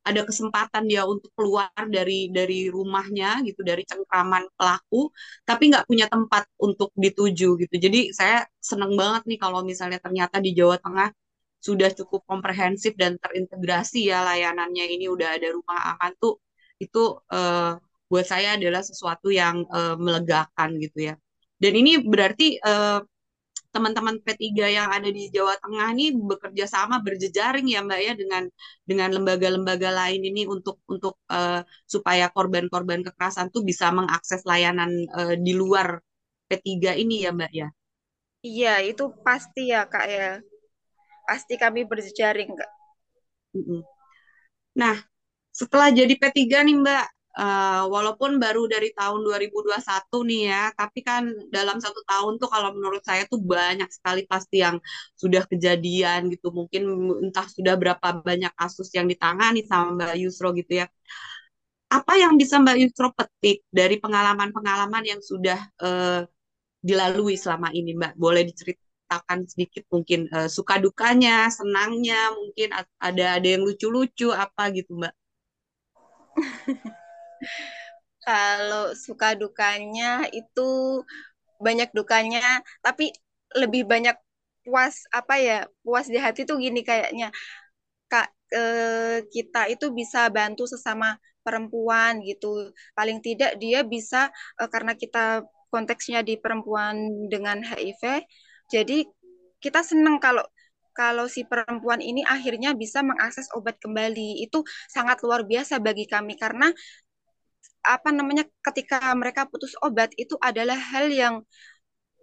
ada 0.06 0.22
kesempatan 0.22 0.86
dia 0.86 1.02
untuk 1.02 1.34
keluar 1.34 1.70
dari 1.90 2.30
dari 2.30 2.70
rumahnya 2.70 3.42
gitu 3.42 3.66
dari 3.66 3.82
cengkraman 3.82 4.46
pelaku 4.54 5.10
tapi 5.42 5.62
nggak 5.74 5.84
punya 5.90 6.06
tempat 6.06 6.46
untuk 6.62 6.94
dituju 6.94 7.58
gitu. 7.58 7.74
Jadi 7.74 8.14
saya 8.14 8.46
seneng 8.62 8.94
banget 8.94 9.26
nih 9.26 9.38
kalau 9.42 9.66
misalnya 9.66 9.98
ternyata 9.98 10.38
di 10.38 10.54
Jawa 10.54 10.78
Tengah 10.78 11.10
sudah 11.60 11.90
cukup 11.92 12.22
komprehensif 12.28 12.94
dan 12.94 13.18
terintegrasi 13.18 14.12
ya 14.12 14.22
layanannya 14.22 14.86
ini 14.86 15.06
udah 15.10 15.28
ada 15.36 15.48
rumah 15.50 15.96
aman 15.96 16.12
tuh 16.20 16.38
itu 16.78 17.16
uh, 17.32 17.74
buat 18.06 18.26
saya 18.26 18.54
adalah 18.54 18.82
sesuatu 18.86 19.32
yang 19.34 19.66
uh, 19.72 19.98
melegakan 19.98 20.78
gitu 20.78 21.10
ya. 21.10 21.14
Dan 21.56 21.72
ini 21.74 21.98
berarti 22.04 22.60
uh, 22.62 23.02
teman-teman 23.74 24.16
P3 24.24 24.72
yang 24.72 24.88
ada 24.88 25.08
di 25.08 25.28
Jawa 25.28 25.52
Tengah 25.60 25.92
ini 25.92 26.16
bekerja 26.16 26.64
sama 26.64 26.96
berjejaring 27.04 27.68
ya 27.68 27.84
Mbak 27.84 28.00
ya 28.00 28.12
dengan 28.16 28.42
dengan 28.88 29.08
lembaga-lembaga 29.12 29.92
lain 29.92 30.24
ini 30.24 30.48
untuk 30.48 30.80
untuk 30.88 31.20
uh, 31.28 31.60
supaya 31.84 32.32
korban-korban 32.32 33.04
kekerasan 33.04 33.52
tuh 33.52 33.66
bisa 33.66 33.92
mengakses 33.92 34.46
layanan 34.48 35.04
uh, 35.12 35.34
di 35.36 35.52
luar 35.52 36.00
P3 36.48 36.96
ini 36.96 37.26
ya 37.26 37.36
Mbak 37.36 37.52
ya. 37.52 37.68
Iya, 38.46 38.74
itu 38.86 39.10
pasti 39.26 39.74
ya 39.74 39.84
Kak 39.90 40.06
ya 40.06 40.38
pasti 41.28 41.54
kami 41.58 41.84
berjejaring 41.84 42.54
Kak. 42.54 42.70
Nah, 44.76 44.96
setelah 45.50 45.88
jadi 45.90 46.14
P3 46.20 46.62
nih 46.68 46.76
Mbak, 46.84 47.06
uh, 47.36 47.82
walaupun 47.92 48.36
baru 48.40 48.68
dari 48.68 48.92
tahun 48.96 49.20
2021 49.24 50.28
nih 50.28 50.42
ya, 50.52 50.62
tapi 50.76 51.00
kan 51.00 51.22
dalam 51.52 51.78
satu 51.80 52.00
tahun 52.08 52.40
tuh 52.40 52.48
kalau 52.52 52.70
menurut 52.76 53.02
saya 53.04 53.24
tuh 53.28 53.40
banyak 53.40 53.88
sekali 53.92 54.24
pasti 54.28 54.64
yang 54.64 54.76
sudah 55.16 55.44
kejadian 55.48 56.32
gitu. 56.32 56.52
Mungkin 56.52 56.82
entah 57.30 57.46
sudah 57.48 57.74
berapa 57.80 58.08
banyak 58.24 58.52
kasus 58.56 58.88
yang 58.96 59.06
ditangani 59.08 59.64
sama 59.68 59.96
Mbak 59.96 60.14
Yusro 60.20 60.52
gitu 60.56 60.84
ya. 60.84 60.86
Apa 61.86 62.18
yang 62.18 62.34
bisa 62.36 62.58
Mbak 62.58 62.76
Yusro 62.82 63.08
petik 63.14 63.62
dari 63.70 63.96
pengalaman-pengalaman 64.02 65.04
yang 65.06 65.20
sudah 65.22 65.58
uh, 65.80 66.26
dilalui 66.82 67.36
selama 67.38 67.70
ini 67.72 67.94
Mbak? 67.96 68.12
Boleh 68.18 68.42
diceritakan? 68.44 68.85
Ceritakan 69.06 69.46
sedikit 69.46 69.86
mungkin 69.94 70.26
uh, 70.34 70.50
suka 70.50 70.82
dukanya, 70.82 71.46
senangnya, 71.46 72.34
mungkin 72.34 72.74
ada 72.98 73.38
ada 73.38 73.46
yang 73.46 73.62
lucu-lucu 73.62 74.34
apa 74.34 74.74
gitu, 74.74 74.98
Mbak? 74.98 75.14
Kalau 78.26 78.90
suka 78.98 79.38
dukanya 79.38 80.26
itu 80.34 81.00
banyak 81.62 81.94
dukanya 81.94 82.60
tapi 82.84 83.14
lebih 83.56 83.86
banyak 83.88 84.12
puas 84.66 85.06
apa 85.14 85.40
ya 85.40 85.58
puas 85.80 86.04
di 86.10 86.18
hati 86.20 86.44
tuh 86.44 86.60
gini 86.60 86.84
kayaknya 86.84 87.32
kak 88.12 88.28
eh, 88.52 89.24
kita 89.32 89.72
itu 89.72 89.88
bisa 89.94 90.28
bantu 90.28 90.68
sesama 90.68 91.16
perempuan 91.40 92.20
gitu 92.28 92.74
paling 92.92 93.24
tidak 93.24 93.56
dia 93.56 93.80
bisa 93.86 94.28
eh, 94.60 94.68
karena 94.68 94.92
kita 94.98 95.46
konteksnya 95.72 96.20
di 96.20 96.36
perempuan 96.36 96.98
dengan 97.32 97.64
HIV 97.64 98.20
jadi 98.72 99.06
kita 99.62 99.80
seneng 99.82 100.20
kalau 100.20 100.44
kalau 100.96 101.28
si 101.28 101.44
perempuan 101.44 102.00
ini 102.00 102.24
akhirnya 102.24 102.72
bisa 102.72 103.04
mengakses 103.04 103.52
obat 103.52 103.76
kembali 103.76 104.40
itu 104.40 104.64
sangat 104.88 105.20
luar 105.20 105.44
biasa 105.44 105.76
bagi 105.76 106.08
kami 106.08 106.40
karena 106.40 106.72
apa 107.86 108.10
namanya 108.10 108.48
ketika 108.64 108.98
mereka 109.14 109.46
putus 109.46 109.76
obat 109.84 110.10
itu 110.18 110.34
adalah 110.42 110.74
hal 110.74 111.06
yang 111.12 111.44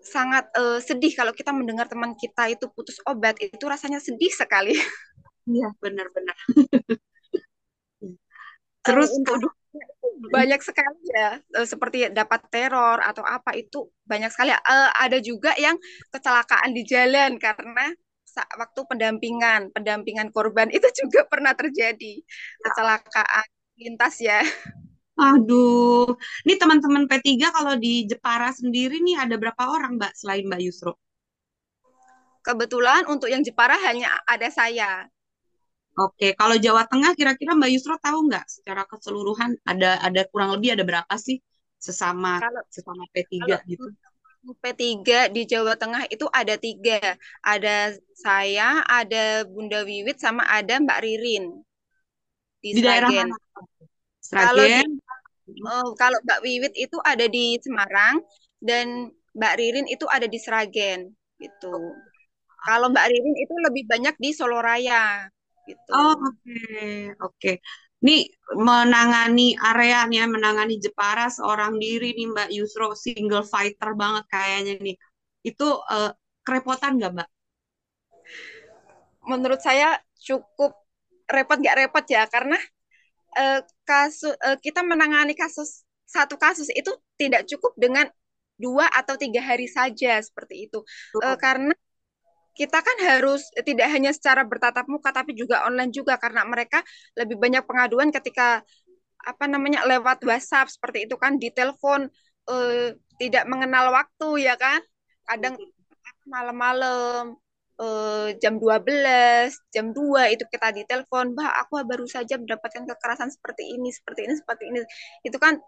sangat 0.04 0.52
uh, 0.60 0.84
sedih 0.84 1.16
kalau 1.16 1.32
kita 1.32 1.56
mendengar 1.56 1.88
teman 1.88 2.12
kita 2.20 2.52
itu 2.52 2.68
putus 2.76 3.00
obat 3.08 3.40
itu 3.40 3.64
rasanya 3.64 4.04
sedih 4.04 4.30
sekali. 4.36 4.76
Iya 5.48 5.72
benar-benar. 5.84 6.36
Terus 8.84 9.10
uh, 9.16 9.18
untuk 9.24 9.56
banyak 10.30 10.62
sekali 10.62 11.04
ya 11.10 11.42
uh, 11.58 11.68
seperti 11.68 12.10
dapat 12.14 12.46
teror 12.48 13.02
atau 13.02 13.26
apa 13.26 13.58
itu 13.58 13.90
banyak 14.06 14.30
sekali. 14.30 14.54
Uh, 14.54 14.90
ada 14.96 15.18
juga 15.20 15.52
yang 15.58 15.76
kecelakaan 16.14 16.72
di 16.72 16.84
jalan 16.86 17.36
karena 17.42 17.92
waktu 18.58 18.80
pendampingan 18.90 19.70
pendampingan 19.74 20.34
korban 20.34 20.70
itu 20.74 20.86
juga 21.06 21.26
pernah 21.30 21.54
terjadi 21.54 22.22
kecelakaan 22.62 23.48
lintas 23.78 24.22
ya. 24.22 24.42
Aduh, 25.14 26.10
ini 26.42 26.58
teman-teman 26.58 27.06
P3 27.06 27.54
kalau 27.54 27.78
di 27.78 28.10
Jepara 28.10 28.50
sendiri 28.50 28.98
nih 28.98 29.22
ada 29.22 29.38
berapa 29.38 29.70
orang 29.70 30.02
Mbak 30.02 30.14
selain 30.18 30.50
Mbak 30.50 30.62
Yusro? 30.66 30.98
Kebetulan 32.42 33.06
untuk 33.06 33.30
yang 33.30 33.46
Jepara 33.46 33.78
hanya 33.86 34.10
ada 34.26 34.50
saya. 34.50 35.06
Oke, 35.94 36.34
kalau 36.34 36.58
Jawa 36.58 36.90
Tengah 36.90 37.14
kira-kira 37.14 37.54
Mbak 37.54 37.70
Yusro 37.70 37.96
tahu 38.02 38.26
nggak 38.26 38.50
secara 38.50 38.82
keseluruhan 38.90 39.54
ada 39.62 40.02
ada 40.02 40.26
kurang 40.26 40.58
lebih 40.58 40.74
ada 40.74 40.82
berapa 40.82 41.16
sih 41.22 41.38
sesama 41.78 42.42
kalau, 42.42 42.62
sesama 42.74 43.04
P3 43.14 43.30
kalau 43.46 43.60
gitu? 43.70 43.86
P3 44.60 45.32
di 45.32 45.48
Jawa 45.48 45.78
Tengah 45.80 46.04
itu 46.12 46.28
ada 46.28 46.60
tiga. 46.60 47.16
Ada 47.40 47.96
saya, 48.12 48.84
ada 48.84 49.48
Bunda 49.48 49.88
Wiwit, 49.88 50.20
sama 50.20 50.44
ada 50.50 50.84
Mbak 50.84 51.00
Ririn. 51.00 51.64
Di, 52.60 52.76
di 52.76 52.82
daerah 52.84 53.08
mana? 53.08 53.36
Kalau 54.34 54.66
di, 54.68 54.84
oh, 55.64 55.96
kalau 55.96 56.20
Mbak 56.28 56.40
Wiwit 56.44 56.74
itu 56.76 56.98
ada 57.08 57.24
di 57.30 57.56
Semarang 57.64 58.20
dan 58.60 59.16
Mbak 59.32 59.54
Ririn 59.60 59.88
itu 59.88 60.04
ada 60.12 60.28
di 60.28 60.40
Sragen 60.42 61.12
gitu. 61.40 61.76
Kalau 62.68 62.88
Mbak 62.92 63.06
Ririn 63.12 63.36
itu 63.40 63.54
lebih 63.64 63.84
banyak 63.88 64.16
di 64.20 64.30
Soloraya 64.36 65.28
gitu. 65.68 65.90
Oh, 65.92 66.14
oke. 66.16 66.36
Okay. 66.44 67.14
Oke. 67.20 67.28
Okay. 67.40 67.56
Nih 68.04 68.28
menangani 68.52 69.56
areanya, 69.56 70.28
menangani 70.28 70.76
Jepara 70.76 71.32
seorang 71.32 71.80
diri 71.80 72.12
nih 72.12 72.28
Mbak 72.36 72.50
Yusro 72.52 72.92
single 73.00 73.48
fighter 73.48 73.96
banget 73.96 74.28
kayaknya 74.28 74.74
nih. 74.84 74.96
Itu 75.44 75.80
uh, 75.80 76.12
kerepotan 76.44 77.00
nggak 77.00 77.12
Mbak? 77.16 77.30
Menurut 79.24 79.64
saya 79.64 79.96
cukup 80.20 80.76
repot 81.32 81.58
nggak 81.60 81.78
repot 81.88 82.06
ya 82.12 82.28
karena 82.28 82.60
uh, 83.40 83.60
kasus 83.88 84.36
uh, 84.36 84.58
kita 84.60 84.84
menangani 84.84 85.34
kasus 85.34 85.88
satu 86.04 86.36
kasus 86.36 86.70
itu 86.76 86.92
tidak 87.16 87.48
cukup 87.48 87.74
dengan 87.80 88.06
dua 88.60 88.86
atau 88.94 89.18
tiga 89.18 89.42
hari 89.42 89.66
saja 89.66 90.22
seperti 90.22 90.70
itu 90.70 90.86
uh, 91.24 91.38
karena 91.40 91.74
kita 92.54 92.80
kan 92.86 92.98
harus 93.02 93.50
tidak 93.66 93.90
hanya 93.90 94.14
secara 94.14 94.46
bertatap 94.46 94.86
muka 94.86 95.10
tapi 95.10 95.34
juga 95.34 95.66
online 95.66 95.90
juga 95.90 96.22
karena 96.22 96.46
mereka 96.46 96.86
lebih 97.18 97.42
banyak 97.42 97.66
pengaduan 97.66 98.14
ketika 98.14 98.62
apa 99.24 99.46
namanya 99.50 99.88
lewat 99.88 100.22
WhatsApp 100.22 100.70
seperti 100.70 101.10
itu 101.10 101.16
kan 101.18 101.42
di 101.42 101.50
telepon 101.50 102.12
uh, 102.50 102.88
tidak 103.18 103.44
mengenal 103.50 103.90
waktu 103.90 104.46
ya 104.46 104.56
kan 104.60 104.84
kadang 105.26 105.56
malam-malam 106.28 107.40
uh, 107.80 108.30
jam 108.40 108.60
12, 108.60 109.52
jam 109.74 109.92
2 109.92 110.34
itu 110.36 110.44
kita 110.48 110.72
ditelepon, 110.76 111.36
"Bah, 111.36 111.52
aku 111.64 111.84
baru 111.84 112.06
saja 112.08 112.40
mendapatkan 112.40 112.84
kekerasan 112.88 113.30
seperti 113.32 113.76
ini, 113.76 113.90
seperti 113.92 114.28
ini, 114.28 114.34
seperti 114.38 114.64
ini." 114.72 114.80
Itu 115.26 115.38
kan 115.40 115.60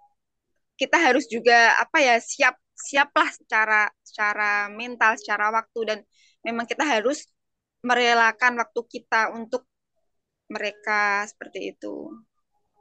kita 0.75 0.97
harus 0.99 1.25
juga 1.31 1.75
apa 1.79 1.97
ya, 2.03 2.15
siap 2.19 2.55
siaplah 2.75 3.29
secara 3.31 3.87
secara 4.03 4.67
mental, 4.67 5.15
secara 5.15 5.47
waktu 5.55 5.79
dan 5.87 5.99
memang 6.45 6.69
kita 6.69 6.85
harus 6.85 7.25
merelakan 7.81 8.61
waktu 8.61 8.81
kita 8.85 9.33
untuk 9.33 9.65
mereka 10.45 11.25
seperti 11.25 11.73
itu. 11.73 12.13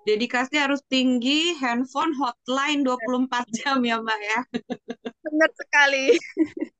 Dedikasi 0.05 0.61
harus 0.61 0.85
tinggi, 0.85 1.57
handphone 1.57 2.13
hotline 2.21 2.85
24 2.85 3.49
jam 3.57 3.81
ya, 3.81 3.97
Mbak 4.05 4.21
ya. 4.21 4.41
Benar 5.25 5.51
sekali. 5.57 6.05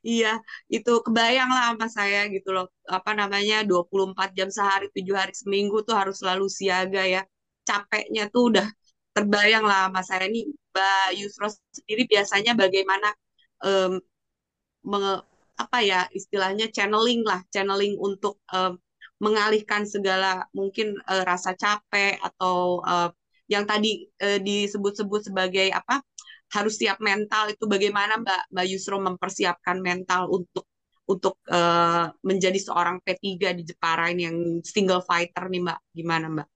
Iya, 0.00 0.40
itu 0.72 1.04
kebayang 1.04 1.52
lah 1.52 1.76
sama 1.76 1.86
saya 1.92 2.20
gitu 2.32 2.48
loh. 2.56 2.72
Apa 2.88 3.12
namanya 3.12 3.60
24 3.60 4.32
jam 4.32 4.48
sehari, 4.48 4.88
7 4.88 5.12
hari 5.12 5.36
seminggu 5.36 5.84
tuh 5.84 5.92
harus 5.92 6.16
selalu 6.16 6.48
siaga 6.48 7.04
ya. 7.04 7.22
Capeknya 7.68 8.32
tuh 8.32 8.56
udah 8.56 8.66
terbayang 9.12 9.64
lah 9.68 9.92
sama 9.92 10.00
saya 10.00 10.26
nih. 10.32 10.48
Mbak 10.48 11.08
Yusro 11.20 11.48
sendiri 11.76 12.08
biasanya 12.08 12.52
bagaimana 12.56 13.08
um, 13.60 14.00
apa 15.56 15.78
ya 15.80 16.00
istilahnya 16.12 16.68
channeling 16.68 17.24
lah, 17.24 17.40
channeling 17.52 17.96
untuk 17.96 18.40
um, 18.52 18.76
mengalihkan 19.16 19.88
segala 19.88 20.44
mungkin 20.52 20.92
uh, 21.08 21.24
rasa 21.24 21.56
capek 21.56 22.20
atau 22.20 22.84
uh, 22.84 23.08
yang 23.48 23.64
tadi 23.64 24.04
uh, 24.20 24.36
disebut-sebut 24.42 25.32
sebagai 25.32 25.72
apa 25.72 26.04
harus 26.52 26.78
siap 26.78 27.00
mental 27.02 27.50
itu 27.50 27.64
bagaimana 27.66 28.20
Mbak 28.22 28.54
Mbak 28.54 28.66
Yusro 28.70 29.00
mempersiapkan 29.02 29.82
mental 29.82 30.30
untuk 30.30 30.68
untuk 31.06 31.38
uh, 31.48 32.10
menjadi 32.26 32.58
seorang 32.58 32.98
P3 33.02 33.54
di 33.56 33.62
Jepara 33.62 34.10
ini 34.10 34.22
yang 34.26 34.38
single 34.66 35.02
fighter 35.02 35.46
nih 35.46 35.62
Mbak 35.62 35.80
gimana 35.94 36.26
Mbak? 36.30 36.48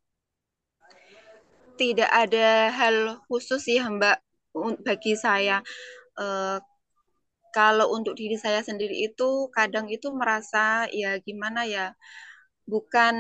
Tidak 1.79 2.11
ada 2.11 2.69
hal 2.75 3.25
khusus 3.31 3.63
sih 3.63 3.81
Mbak 3.81 4.19
bagi 4.83 5.15
saya 5.15 5.63
uh, 6.19 6.59
kalau 7.55 7.87
untuk 7.97 8.15
diri 8.21 8.37
saya 8.39 8.61
sendiri 8.63 8.95
itu 9.07 9.51
kadang 9.57 9.87
itu 9.91 10.09
merasa 10.15 10.87
ya 10.91 11.19
gimana 11.27 11.67
ya 11.67 11.95
bukan 12.71 13.17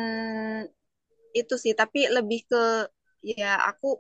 itu 1.34 1.54
sih 1.62 1.74
tapi 1.74 2.10
lebih 2.10 2.46
ke 2.50 2.90
ya 3.22 3.58
aku 3.70 3.98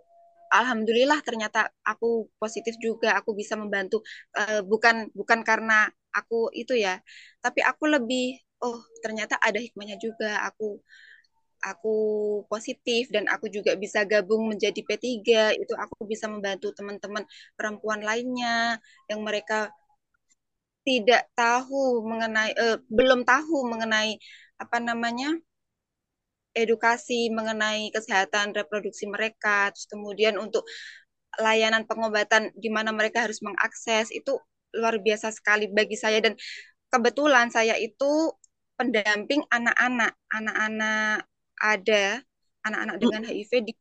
alhamdulillah 0.50 1.22
ternyata 1.22 1.70
aku 1.86 2.26
positif 2.42 2.74
juga 2.82 3.14
aku 3.18 3.30
bisa 3.38 3.54
membantu. 3.54 4.02
Uh, 4.34 4.60
bukan 4.66 5.08
bukan 5.14 5.40
karena 5.46 5.86
aku 6.10 6.50
itu 6.54 6.74
ya 6.74 6.98
tapi 7.38 7.62
aku 7.62 7.86
lebih 7.86 8.42
oh 8.66 8.82
ternyata 9.04 9.38
ada 9.38 9.62
hikmahnya 9.62 9.96
juga 10.02 10.42
aku 10.42 10.82
aku 11.60 11.94
positif 12.48 13.12
dan 13.12 13.28
aku 13.28 13.46
juga 13.52 13.76
bisa 13.76 14.02
gabung 14.08 14.48
menjadi 14.50 14.80
P3 14.80 15.52
itu 15.54 15.74
aku 15.76 16.08
bisa 16.08 16.26
membantu 16.26 16.72
teman-teman 16.72 17.24
perempuan 17.54 18.00
lainnya 18.00 18.80
yang 19.12 19.20
mereka 19.20 19.68
tidak 20.86 21.28
tahu 21.36 22.04
mengenai 22.04 22.50
uh, 22.56 22.78
belum 22.88 23.22
tahu 23.28 23.68
mengenai 23.68 24.16
apa 24.60 24.76
namanya 24.80 25.36
edukasi 26.54 27.30
mengenai 27.30 27.94
kesehatan 27.94 28.52
reproduksi 28.56 29.06
mereka, 29.06 29.70
terus 29.70 29.86
kemudian 29.86 30.34
untuk 30.36 30.66
layanan 31.38 31.86
pengobatan 31.86 32.50
di 32.58 32.68
mana 32.68 32.90
mereka 32.90 33.22
harus 33.22 33.38
mengakses 33.38 34.10
itu 34.10 34.34
luar 34.74 34.98
biasa 34.98 35.30
sekali 35.30 35.70
bagi 35.70 35.94
saya. 35.94 36.18
Dan 36.18 36.34
kebetulan 36.90 37.54
saya 37.54 37.78
itu 37.78 38.34
pendamping 38.74 39.46
anak-anak, 39.46 40.16
anak-anak 40.34 41.28
ada 41.60 42.24
anak-anak 42.66 42.96
dengan 42.98 43.22
HIV 43.28 43.52
di 43.68 43.72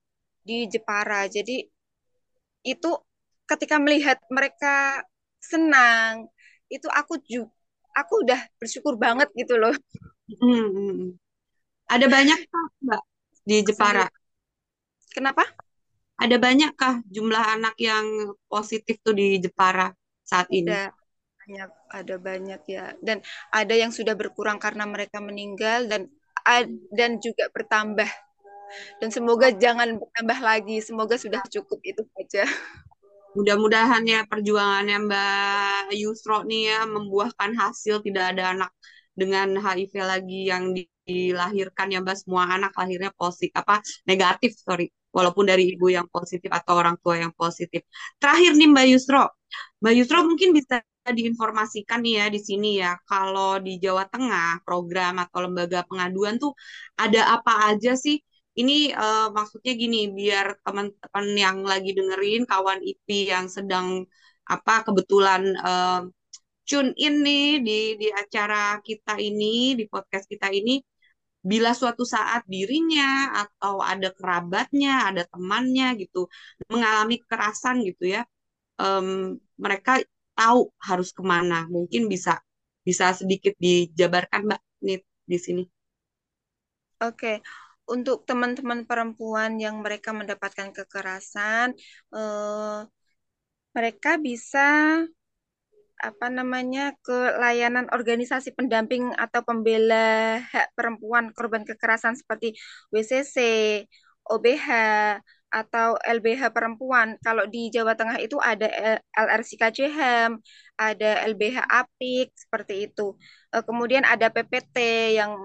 di 0.46 0.58
Jepara. 0.70 1.26
Jadi 1.26 1.66
itu 2.68 2.92
ketika 3.50 3.82
melihat 3.82 4.22
mereka 4.30 5.02
senang, 5.42 6.30
itu 6.70 6.88
aku 6.90 7.20
juga 7.26 7.52
aku 8.00 8.24
udah 8.24 8.40
bersyukur 8.62 8.96
banget 8.96 9.28
gitu 9.36 9.58
loh. 9.60 9.74
Hmm. 10.40 10.70
hmm, 10.70 10.70
hmm. 10.72 11.10
Ada 11.90 12.06
banyak 12.06 12.40
kah, 12.46 12.68
Mbak, 12.86 13.04
di 13.50 13.58
Jepara? 13.66 14.06
Kenapa? 15.10 15.42
Ada 16.22 16.38
banyak 16.38 16.72
kah 16.78 17.02
jumlah 17.10 17.44
anak 17.58 17.74
yang 17.82 18.36
positif 18.46 19.02
tuh 19.02 19.18
di 19.18 19.42
Jepara 19.42 19.90
saat 20.22 20.46
ini? 20.54 20.70
Ada 20.70 20.94
banyak, 21.42 21.70
ada 21.90 22.16
banyak 22.22 22.62
ya. 22.70 22.86
Dan 23.02 23.26
ada 23.50 23.74
yang 23.74 23.90
sudah 23.90 24.14
berkurang 24.14 24.62
karena 24.62 24.86
mereka 24.86 25.18
meninggal 25.18 25.90
dan 25.90 26.14
dan 26.94 27.18
juga 27.18 27.50
bertambah. 27.50 28.10
Dan 29.02 29.10
semoga 29.10 29.50
jangan 29.50 29.98
bertambah 29.98 30.40
lagi. 30.46 30.78
Semoga 30.86 31.18
sudah 31.18 31.42
cukup 31.50 31.82
itu 31.82 32.06
saja. 32.14 32.46
Mudah-mudahan 33.38 34.04
ya 34.10 34.20
perjuangannya 34.26 34.98
Mbak 35.06 35.94
Yusro 36.02 36.42
nih 36.50 36.62
ya 36.74 36.80
membuahkan 36.90 37.52
hasil 37.62 38.02
tidak 38.02 38.34
ada 38.36 38.44
anak 38.58 38.72
dengan 39.14 39.54
HIV 39.54 39.94
lagi 40.02 40.40
yang 40.50 40.74
dilahirkan 41.06 41.88
ya 41.94 42.00
Mbak. 42.02 42.18
Semua 42.26 42.50
anak 42.50 42.74
lahirnya 42.74 43.14
positif 43.14 43.54
apa 43.54 43.86
negatif 44.10 44.58
sorry. 44.58 44.90
Walaupun 45.10 45.46
dari 45.50 45.74
ibu 45.74 45.90
yang 45.90 46.06
positif 46.10 46.50
atau 46.54 46.78
orang 46.78 46.94
tua 47.02 47.18
yang 47.18 47.34
positif. 47.34 47.82
Terakhir 48.22 48.54
nih 48.54 48.70
Mbak 48.70 48.86
Yusro, 48.94 49.24
Mbak 49.82 49.94
Yusro 49.98 50.20
mungkin 50.26 50.50
bisa 50.54 50.86
diinformasikan 51.10 52.06
nih 52.06 52.14
ya 52.22 52.26
di 52.30 52.40
sini 52.42 52.70
ya. 52.82 52.94
Kalau 53.10 53.58
di 53.58 53.82
Jawa 53.82 54.06
Tengah 54.06 54.62
program 54.62 55.18
atau 55.22 55.50
lembaga 55.50 55.82
pengaduan 55.90 56.38
tuh 56.38 56.54
ada 56.98 57.34
apa 57.42 57.74
aja 57.74 57.98
sih 57.98 58.22
ini 58.58 58.92
uh, 58.92 59.30
maksudnya 59.30 59.74
gini, 59.78 60.10
biar 60.10 60.58
teman-teman 60.66 61.28
yang 61.38 61.58
lagi 61.62 61.92
dengerin, 61.94 62.44
kawan 62.50 62.80
IP 62.82 63.30
yang 63.30 63.46
sedang 63.46 64.04
apa 64.50 64.82
kebetulan 64.82 65.54
uh, 65.62 66.02
tune 66.66 66.92
in 66.98 67.22
di 67.22 67.98
di 68.02 68.08
acara 68.10 68.82
kita 68.82 69.18
ini, 69.22 69.78
di 69.78 69.86
podcast 69.86 70.26
kita 70.26 70.50
ini, 70.50 70.82
bila 71.40 71.72
suatu 71.72 72.04
saat 72.04 72.44
dirinya 72.50 73.32
atau 73.46 73.80
ada 73.80 74.12
kerabatnya, 74.12 75.08
ada 75.08 75.24
temannya 75.30 75.96
gitu 76.02 76.28
mengalami 76.68 77.16
kekerasan 77.24 77.86
gitu 77.88 78.12
ya, 78.16 78.22
um, 78.82 79.40
mereka 79.56 80.04
tahu 80.36 80.72
harus 80.84 81.10
ke 81.16 81.24
mana. 81.24 81.66
Mungkin 81.72 82.12
bisa 82.12 82.44
bisa 82.84 83.14
sedikit 83.16 83.54
dijabarkan 83.60 84.48
Mbak 84.48 84.62
nih 84.84 85.00
di 85.30 85.38
sini. 85.38 85.64
Oke, 87.00 87.40
untuk 87.90 88.24
teman-teman 88.30 88.86
perempuan 88.90 89.58
yang 89.58 89.82
mereka 89.84 90.14
mendapatkan 90.14 90.70
kekerasan, 90.78 91.74
eh, 92.16 92.80
mereka 93.76 94.12
bisa 94.18 94.68
apa 96.00 96.28
namanya 96.32 96.96
ke 97.04 97.12
layanan 97.44 97.92
organisasi 97.92 98.56
pendamping 98.56 99.12
atau 99.20 99.44
pembela 99.44 100.40
hak 100.40 100.72
perempuan 100.72 101.36
korban 101.36 101.68
kekerasan 101.68 102.16
seperti 102.16 102.56
WCC, 102.96 103.36
OBH 104.32 104.68
atau 105.50 105.98
LBH 106.00 106.54
perempuan. 106.56 107.18
Kalau 107.26 107.44
di 107.50 107.68
Jawa 107.74 107.98
Tengah 108.00 108.22
itu 108.22 108.38
ada 108.40 108.70
LRC 109.12 109.60
KJHAM, 109.60 110.40
ada 110.80 111.10
LBH 111.28 111.58
APIK 111.68 112.30
seperti 112.38 112.74
itu. 112.88 113.18
Eh, 113.52 113.64
kemudian 113.66 114.06
ada 114.08 114.30
PPT 114.32 114.78
yang 115.20 115.36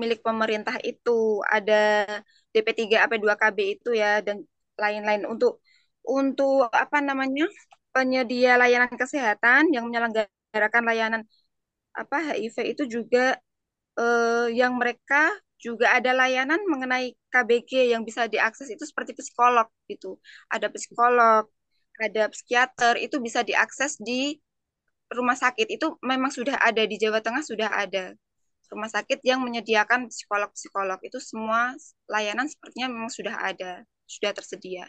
milik 0.00 0.20
pemerintah 0.26 0.76
itu, 0.90 1.10
ada 1.56 1.74
DP3 2.52 2.96
AP2KB 3.04 3.58
itu 3.76 3.88
ya 4.02 4.08
dan 4.26 4.36
lain-lain 4.82 5.22
untuk 5.32 5.52
untuk 6.06 6.68
apa 6.84 6.98
namanya? 7.08 7.44
penyedia 7.92 8.56
layanan 8.56 8.88
kesehatan 8.96 9.68
yang 9.74 9.84
menyelenggarakan 9.84 10.84
layanan 10.88 11.22
apa 11.92 12.16
HIV 12.24 12.56
itu 12.72 12.84
juga 12.88 13.36
eh, 14.00 14.46
yang 14.60 14.72
mereka 14.80 15.32
juga 15.66 15.86
ada 15.96 16.10
layanan 16.20 16.60
mengenai 16.72 17.14
KBG 17.32 17.92
yang 17.94 18.02
bisa 18.08 18.26
diakses 18.26 18.68
itu 18.74 18.84
seperti 18.90 19.12
psikolog 19.18 19.66
gitu. 19.90 20.18
Ada 20.54 20.66
psikolog, 20.74 21.44
ada 22.02 22.22
psikiater 22.32 22.94
itu 22.98 23.16
bisa 23.22 23.40
diakses 23.46 24.00
di 24.02 24.36
rumah 25.12 25.36
sakit 25.36 25.68
itu 25.76 25.86
memang 26.02 26.30
sudah 26.32 26.56
ada 26.68 26.82
di 26.88 26.96
Jawa 27.02 27.20
Tengah 27.24 27.44
sudah 27.44 27.68
ada 27.84 28.16
rumah 28.72 28.88
sakit 28.88 29.20
yang 29.20 29.44
menyediakan 29.44 30.08
psikolog-psikolog 30.08 30.96
itu 31.04 31.20
semua 31.20 31.76
layanan 32.08 32.48
sepertinya 32.48 32.88
memang 32.88 33.12
sudah 33.12 33.36
ada, 33.36 33.84
sudah 34.08 34.32
tersedia. 34.32 34.88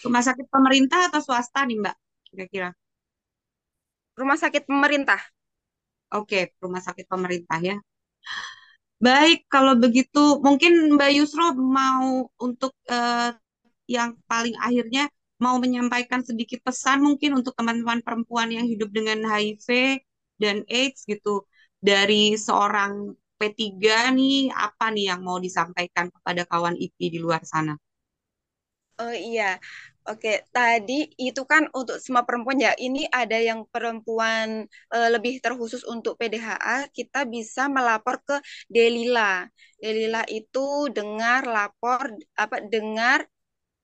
Rumah 0.00 0.24
sakit 0.24 0.48
pemerintah 0.48 1.12
atau 1.12 1.20
swasta 1.20 1.68
nih 1.68 1.76
Mbak? 1.84 1.96
Kira-kira. 2.32 2.70
Rumah 4.16 4.38
sakit 4.40 4.64
pemerintah. 4.64 5.20
Oke, 6.16 6.56
rumah 6.64 6.80
sakit 6.80 7.04
pemerintah 7.04 7.60
ya. 7.60 7.76
Baik, 9.04 9.44
kalau 9.52 9.76
begitu 9.76 10.40
mungkin 10.40 10.96
Mbak 10.96 11.10
Yusro 11.20 11.52
mau 11.52 12.32
untuk 12.40 12.72
uh, 12.88 13.36
yang 13.84 14.16
paling 14.24 14.56
akhirnya 14.64 15.12
mau 15.36 15.60
menyampaikan 15.60 16.24
sedikit 16.24 16.64
pesan 16.64 17.04
mungkin 17.04 17.36
untuk 17.36 17.52
teman-teman 17.52 18.00
perempuan 18.00 18.48
yang 18.48 18.64
hidup 18.64 18.88
dengan 18.94 19.28
HIV 19.28 20.00
dan 20.40 20.64
AIDS 20.72 21.04
gitu 21.04 21.44
dari 21.90 22.22
seorang 22.46 22.92
P3 23.38 23.94
nih 24.18 24.36
apa 24.66 24.84
nih 24.94 25.04
yang 25.12 25.20
mau 25.26 25.38
disampaikan 25.46 26.06
kepada 26.14 26.42
kawan 26.50 26.76
IP 26.84 26.98
di 27.14 27.18
luar 27.24 27.42
sana? 27.52 27.74
Oh 29.02 29.10
iya, 29.28 29.44
Oke, 30.10 30.30
tadi 30.54 30.94
itu 31.26 31.42
kan 31.52 31.62
untuk 31.80 31.96
semua 32.04 32.22
perempuan 32.28 32.58
ya. 32.66 32.72
Ini 32.86 33.00
ada 33.20 33.38
yang 33.48 33.60
perempuan 33.74 34.48
e, 34.94 34.98
lebih 35.14 35.34
terkhusus 35.44 35.82
untuk 35.94 36.12
PDHA, 36.20 36.76
kita 36.98 37.20
bisa 37.34 37.62
melapor 37.76 38.16
ke 38.28 38.36
Delila. 38.74 39.48
Delila 39.82 40.22
itu 40.30 40.66
dengar, 40.96 41.40
lapor, 41.56 42.02
apa 42.38 42.56
dengar, 42.74 43.18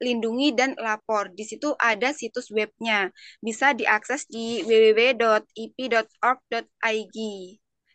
lindungi 0.04 0.48
dan 0.58 0.70
lapor. 0.86 1.24
Di 1.38 1.44
situ 1.50 1.68
ada 1.90 2.08
situs 2.20 2.46
webnya. 2.58 3.10
Bisa 3.46 3.66
diakses 3.80 4.22
di 4.30 4.62
www.ip.org.id. 4.68 7.18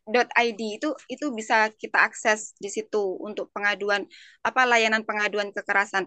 .id 0.05 0.61
itu 0.61 0.89
itu 1.09 1.25
bisa 1.33 1.69
kita 1.73 2.05
akses 2.05 2.53
di 2.61 2.69
situ 2.69 3.17
untuk 3.21 3.49
pengaduan 3.51 4.05
apa 4.45 4.61
layanan 4.65 5.01
pengaduan 5.03 5.49
kekerasan. 5.49 6.05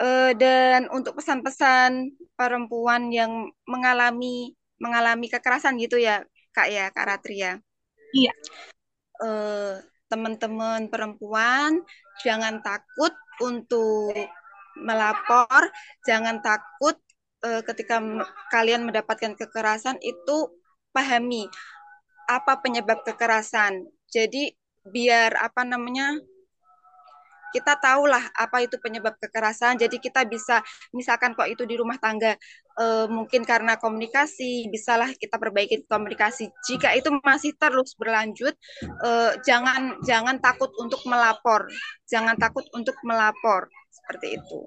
Uh, 0.00 0.32
dan 0.32 0.88
untuk 0.96 1.20
pesan-pesan 1.20 2.16
perempuan 2.32 3.12
yang 3.12 3.52
mengalami 3.68 4.56
mengalami 4.80 5.28
kekerasan 5.28 5.76
gitu 5.76 6.00
ya 6.00 6.24
kak 6.56 6.72
ya 6.72 6.88
kak 6.88 7.04
Ratria 7.04 7.60
iya. 8.16 8.32
Uh, 9.20 9.76
teman-teman 10.08 10.88
perempuan 10.88 11.84
jangan 12.24 12.64
takut 12.64 13.12
untuk 13.44 14.16
melapor 14.80 15.68
jangan 16.08 16.40
takut 16.40 16.96
uh, 17.44 17.62
ketika 17.62 18.00
kalian 18.48 18.88
mendapatkan 18.88 19.36
kekerasan 19.36 20.00
itu 20.00 20.50
pahami 20.90 21.46
apa 22.30 22.62
penyebab 22.62 23.02
kekerasan 23.02 23.90
jadi 24.06 24.54
biar 24.86 25.34
apa 25.34 25.66
namanya 25.66 26.14
kita 27.50 27.74
tahulah 27.82 28.22
apa 28.38 28.62
itu 28.64 28.78
penyebab 28.78 29.18
kekerasan. 29.18 29.76
Jadi 29.76 29.98
kita 29.98 30.22
bisa 30.24 30.62
misalkan 30.94 31.34
kok 31.34 31.50
itu 31.50 31.66
di 31.66 31.74
rumah 31.74 31.98
tangga 31.98 32.38
e, 32.78 32.86
mungkin 33.10 33.42
karena 33.42 33.76
komunikasi, 33.76 34.70
bisalah 34.70 35.10
kita 35.18 35.36
perbaiki 35.36 35.84
komunikasi. 35.90 36.48
Jika 36.70 36.94
itu 36.94 37.10
masih 37.20 37.52
terus 37.58 37.98
berlanjut, 37.98 38.54
e, 38.86 39.10
jangan 39.42 39.98
jangan 40.06 40.38
takut 40.38 40.70
untuk 40.78 41.02
melapor. 41.10 41.66
Jangan 42.06 42.38
takut 42.38 42.64
untuk 42.72 42.94
melapor 43.02 43.66
seperti 43.90 44.38
itu. 44.38 44.58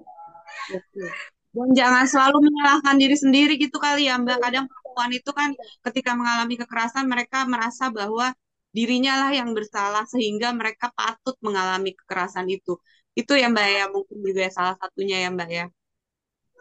Dan 1.54 1.68
jangan 1.72 2.04
selalu 2.04 2.50
menyalahkan 2.50 2.96
diri 2.98 3.16
sendiri 3.16 3.54
gitu 3.56 3.80
kali 3.80 4.10
ya 4.10 4.20
Mbak. 4.20 4.38
Kadang 4.42 4.66
perempuan 4.94 5.10
itu 5.10 5.30
kan 5.34 5.50
ketika 5.90 6.14
mengalami 6.14 6.54
kekerasan 6.54 7.10
mereka 7.10 7.42
merasa 7.50 7.90
bahwa 7.90 8.30
dirinya 8.70 9.26
lah 9.26 9.30
yang 9.34 9.50
bersalah 9.50 10.06
sehingga 10.06 10.54
mereka 10.54 10.94
patut 10.94 11.34
mengalami 11.42 11.98
kekerasan 11.98 12.46
itu. 12.46 12.78
Itu 13.18 13.34
ya 13.34 13.50
Mbak 13.50 13.68
ya, 13.74 13.84
mungkin 13.90 14.18
juga 14.22 14.46
salah 14.54 14.78
satunya 14.78 15.26
ya 15.26 15.28
Mbak 15.34 15.50
ya. 15.50 15.66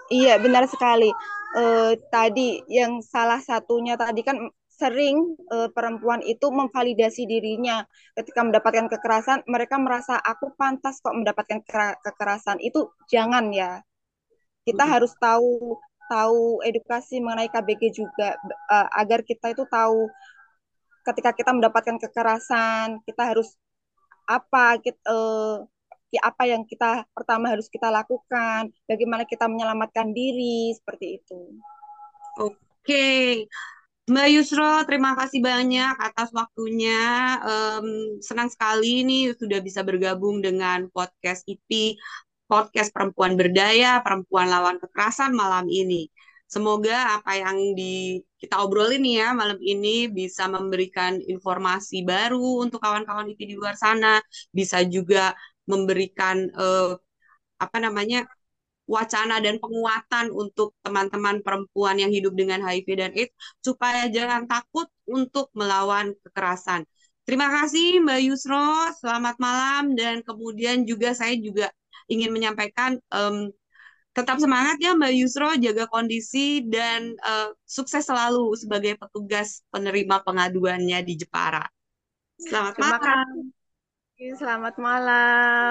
Iya, 0.09 0.33
benar 0.41 0.65
sekali. 0.65 1.13
Uh, 1.53 1.93
tadi 2.09 2.65
yang 2.65 3.05
salah 3.05 3.37
satunya 3.37 3.93
tadi 3.93 4.25
kan 4.25 4.49
sering 4.73 5.37
uh, 5.53 5.69
perempuan 5.69 6.25
itu 6.25 6.49
memvalidasi 6.49 7.29
dirinya 7.29 7.85
ketika 8.17 8.41
mendapatkan 8.41 8.89
kekerasan, 8.89 9.45
mereka 9.45 9.77
merasa 9.77 10.17
aku 10.17 10.57
pantas 10.57 10.97
kok 11.05 11.13
mendapatkan 11.13 11.61
kekerasan. 12.01 12.57
Itu 12.65 12.93
jangan 13.09 13.53
ya. 13.53 13.85
Kita 14.65 14.85
hmm. 14.85 14.93
harus 14.97 15.13
tahu 15.21 15.77
tahu 16.09 16.59
edukasi 16.65 17.19
mengenai 17.23 17.49
KBG 17.51 17.93
juga 17.95 18.35
uh, 18.71 18.87
agar 18.97 19.21
kita 19.23 19.51
itu 19.51 19.63
tahu 19.69 20.09
ketika 21.03 21.35
kita 21.35 21.51
mendapatkan 21.51 21.99
kekerasan 21.99 23.03
kita 23.03 23.35
harus 23.35 23.55
apa 24.23 24.79
kita, 24.79 24.99
uh, 25.11 25.67
eh, 26.13 26.23
apa 26.23 26.43
yang 26.47 26.63
kita 26.63 27.03
pertama 27.11 27.51
harus 27.51 27.67
kita 27.67 27.91
lakukan 27.91 28.71
bagaimana 28.87 29.27
kita 29.27 29.49
menyelamatkan 29.51 30.15
diri 30.15 30.71
seperti 30.77 31.19
itu. 31.19 31.59
Oke. 32.39 33.47
Mbak 34.03 34.27
Yusro, 34.35 34.83
terima 34.83 35.15
kasih 35.15 35.39
banyak 35.39 35.95
atas 35.95 36.35
waktunya. 36.35 37.39
Um, 37.39 38.19
senang 38.19 38.51
sekali 38.51 38.99
ini 38.99 39.31
sudah 39.31 39.63
bisa 39.63 39.79
bergabung 39.79 40.43
dengan 40.43 40.91
podcast 40.91 41.47
IP, 41.47 41.95
podcast 42.49 42.89
Perempuan 42.95 43.33
Berdaya, 43.39 43.99
Perempuan 44.05 44.47
Lawan 44.51 44.77
Kekerasan 44.81 45.31
malam 45.33 45.65
ini. 45.71 46.07
Semoga 46.53 47.17
apa 47.17 47.33
yang 47.33 47.73
di 47.73 48.21
kita 48.37 48.61
obrolin 48.61 49.01
ya 49.01 49.33
malam 49.33 49.57
ini 49.57 50.05
bisa 50.05 50.45
memberikan 50.45 51.17
informasi 51.17 52.05
baru 52.05 52.61
untuk 52.61 52.77
kawan-kawan 52.77 53.31
IP 53.33 53.41
di 53.49 53.55
luar 53.57 53.73
sana, 53.73 54.21
bisa 54.53 54.85
juga 54.85 55.33
memberikan 55.65 56.51
uh, 56.53 56.93
apa 57.57 57.77
namanya 57.81 58.27
wacana 58.85 59.39
dan 59.39 59.57
penguatan 59.63 60.29
untuk 60.29 60.75
teman-teman 60.83 61.39
perempuan 61.39 61.95
yang 61.97 62.11
hidup 62.11 62.35
dengan 62.35 62.59
HIV 62.61 62.87
dan 62.99 63.11
AIDS 63.15 63.33
supaya 63.63 64.11
jangan 64.11 64.43
takut 64.45 64.91
untuk 65.07 65.47
melawan 65.55 66.11
kekerasan. 66.27 66.83
Terima 67.23 67.47
kasih 67.47 68.03
Mbak 68.03 68.19
Yusro, 68.27 68.91
selamat 68.99 69.39
malam 69.39 69.95
dan 69.95 70.19
kemudian 70.27 70.83
juga 70.83 71.15
saya 71.15 71.39
juga 71.39 71.71
ingin 72.11 72.31
menyampaikan 72.31 72.99
um, 73.11 73.51
tetap 74.13 74.37
semangat 74.37 74.77
ya 74.77 74.93
Mbak 74.93 75.13
Yusro, 75.17 75.49
jaga 75.57 75.89
kondisi 75.89 76.61
dan 76.69 77.17
uh, 77.25 77.49
sukses 77.65 78.05
selalu 78.05 78.53
sebagai 78.53 78.93
petugas 79.01 79.65
penerima 79.73 80.21
pengaduannya 80.21 81.01
di 81.01 81.13
Jepara. 81.17 81.65
Selamat 82.37 82.73
Terima 82.77 82.97
malam. 83.01 83.27
Kasih. 84.13 84.31
Selamat 84.37 84.75
malam. 84.77 85.63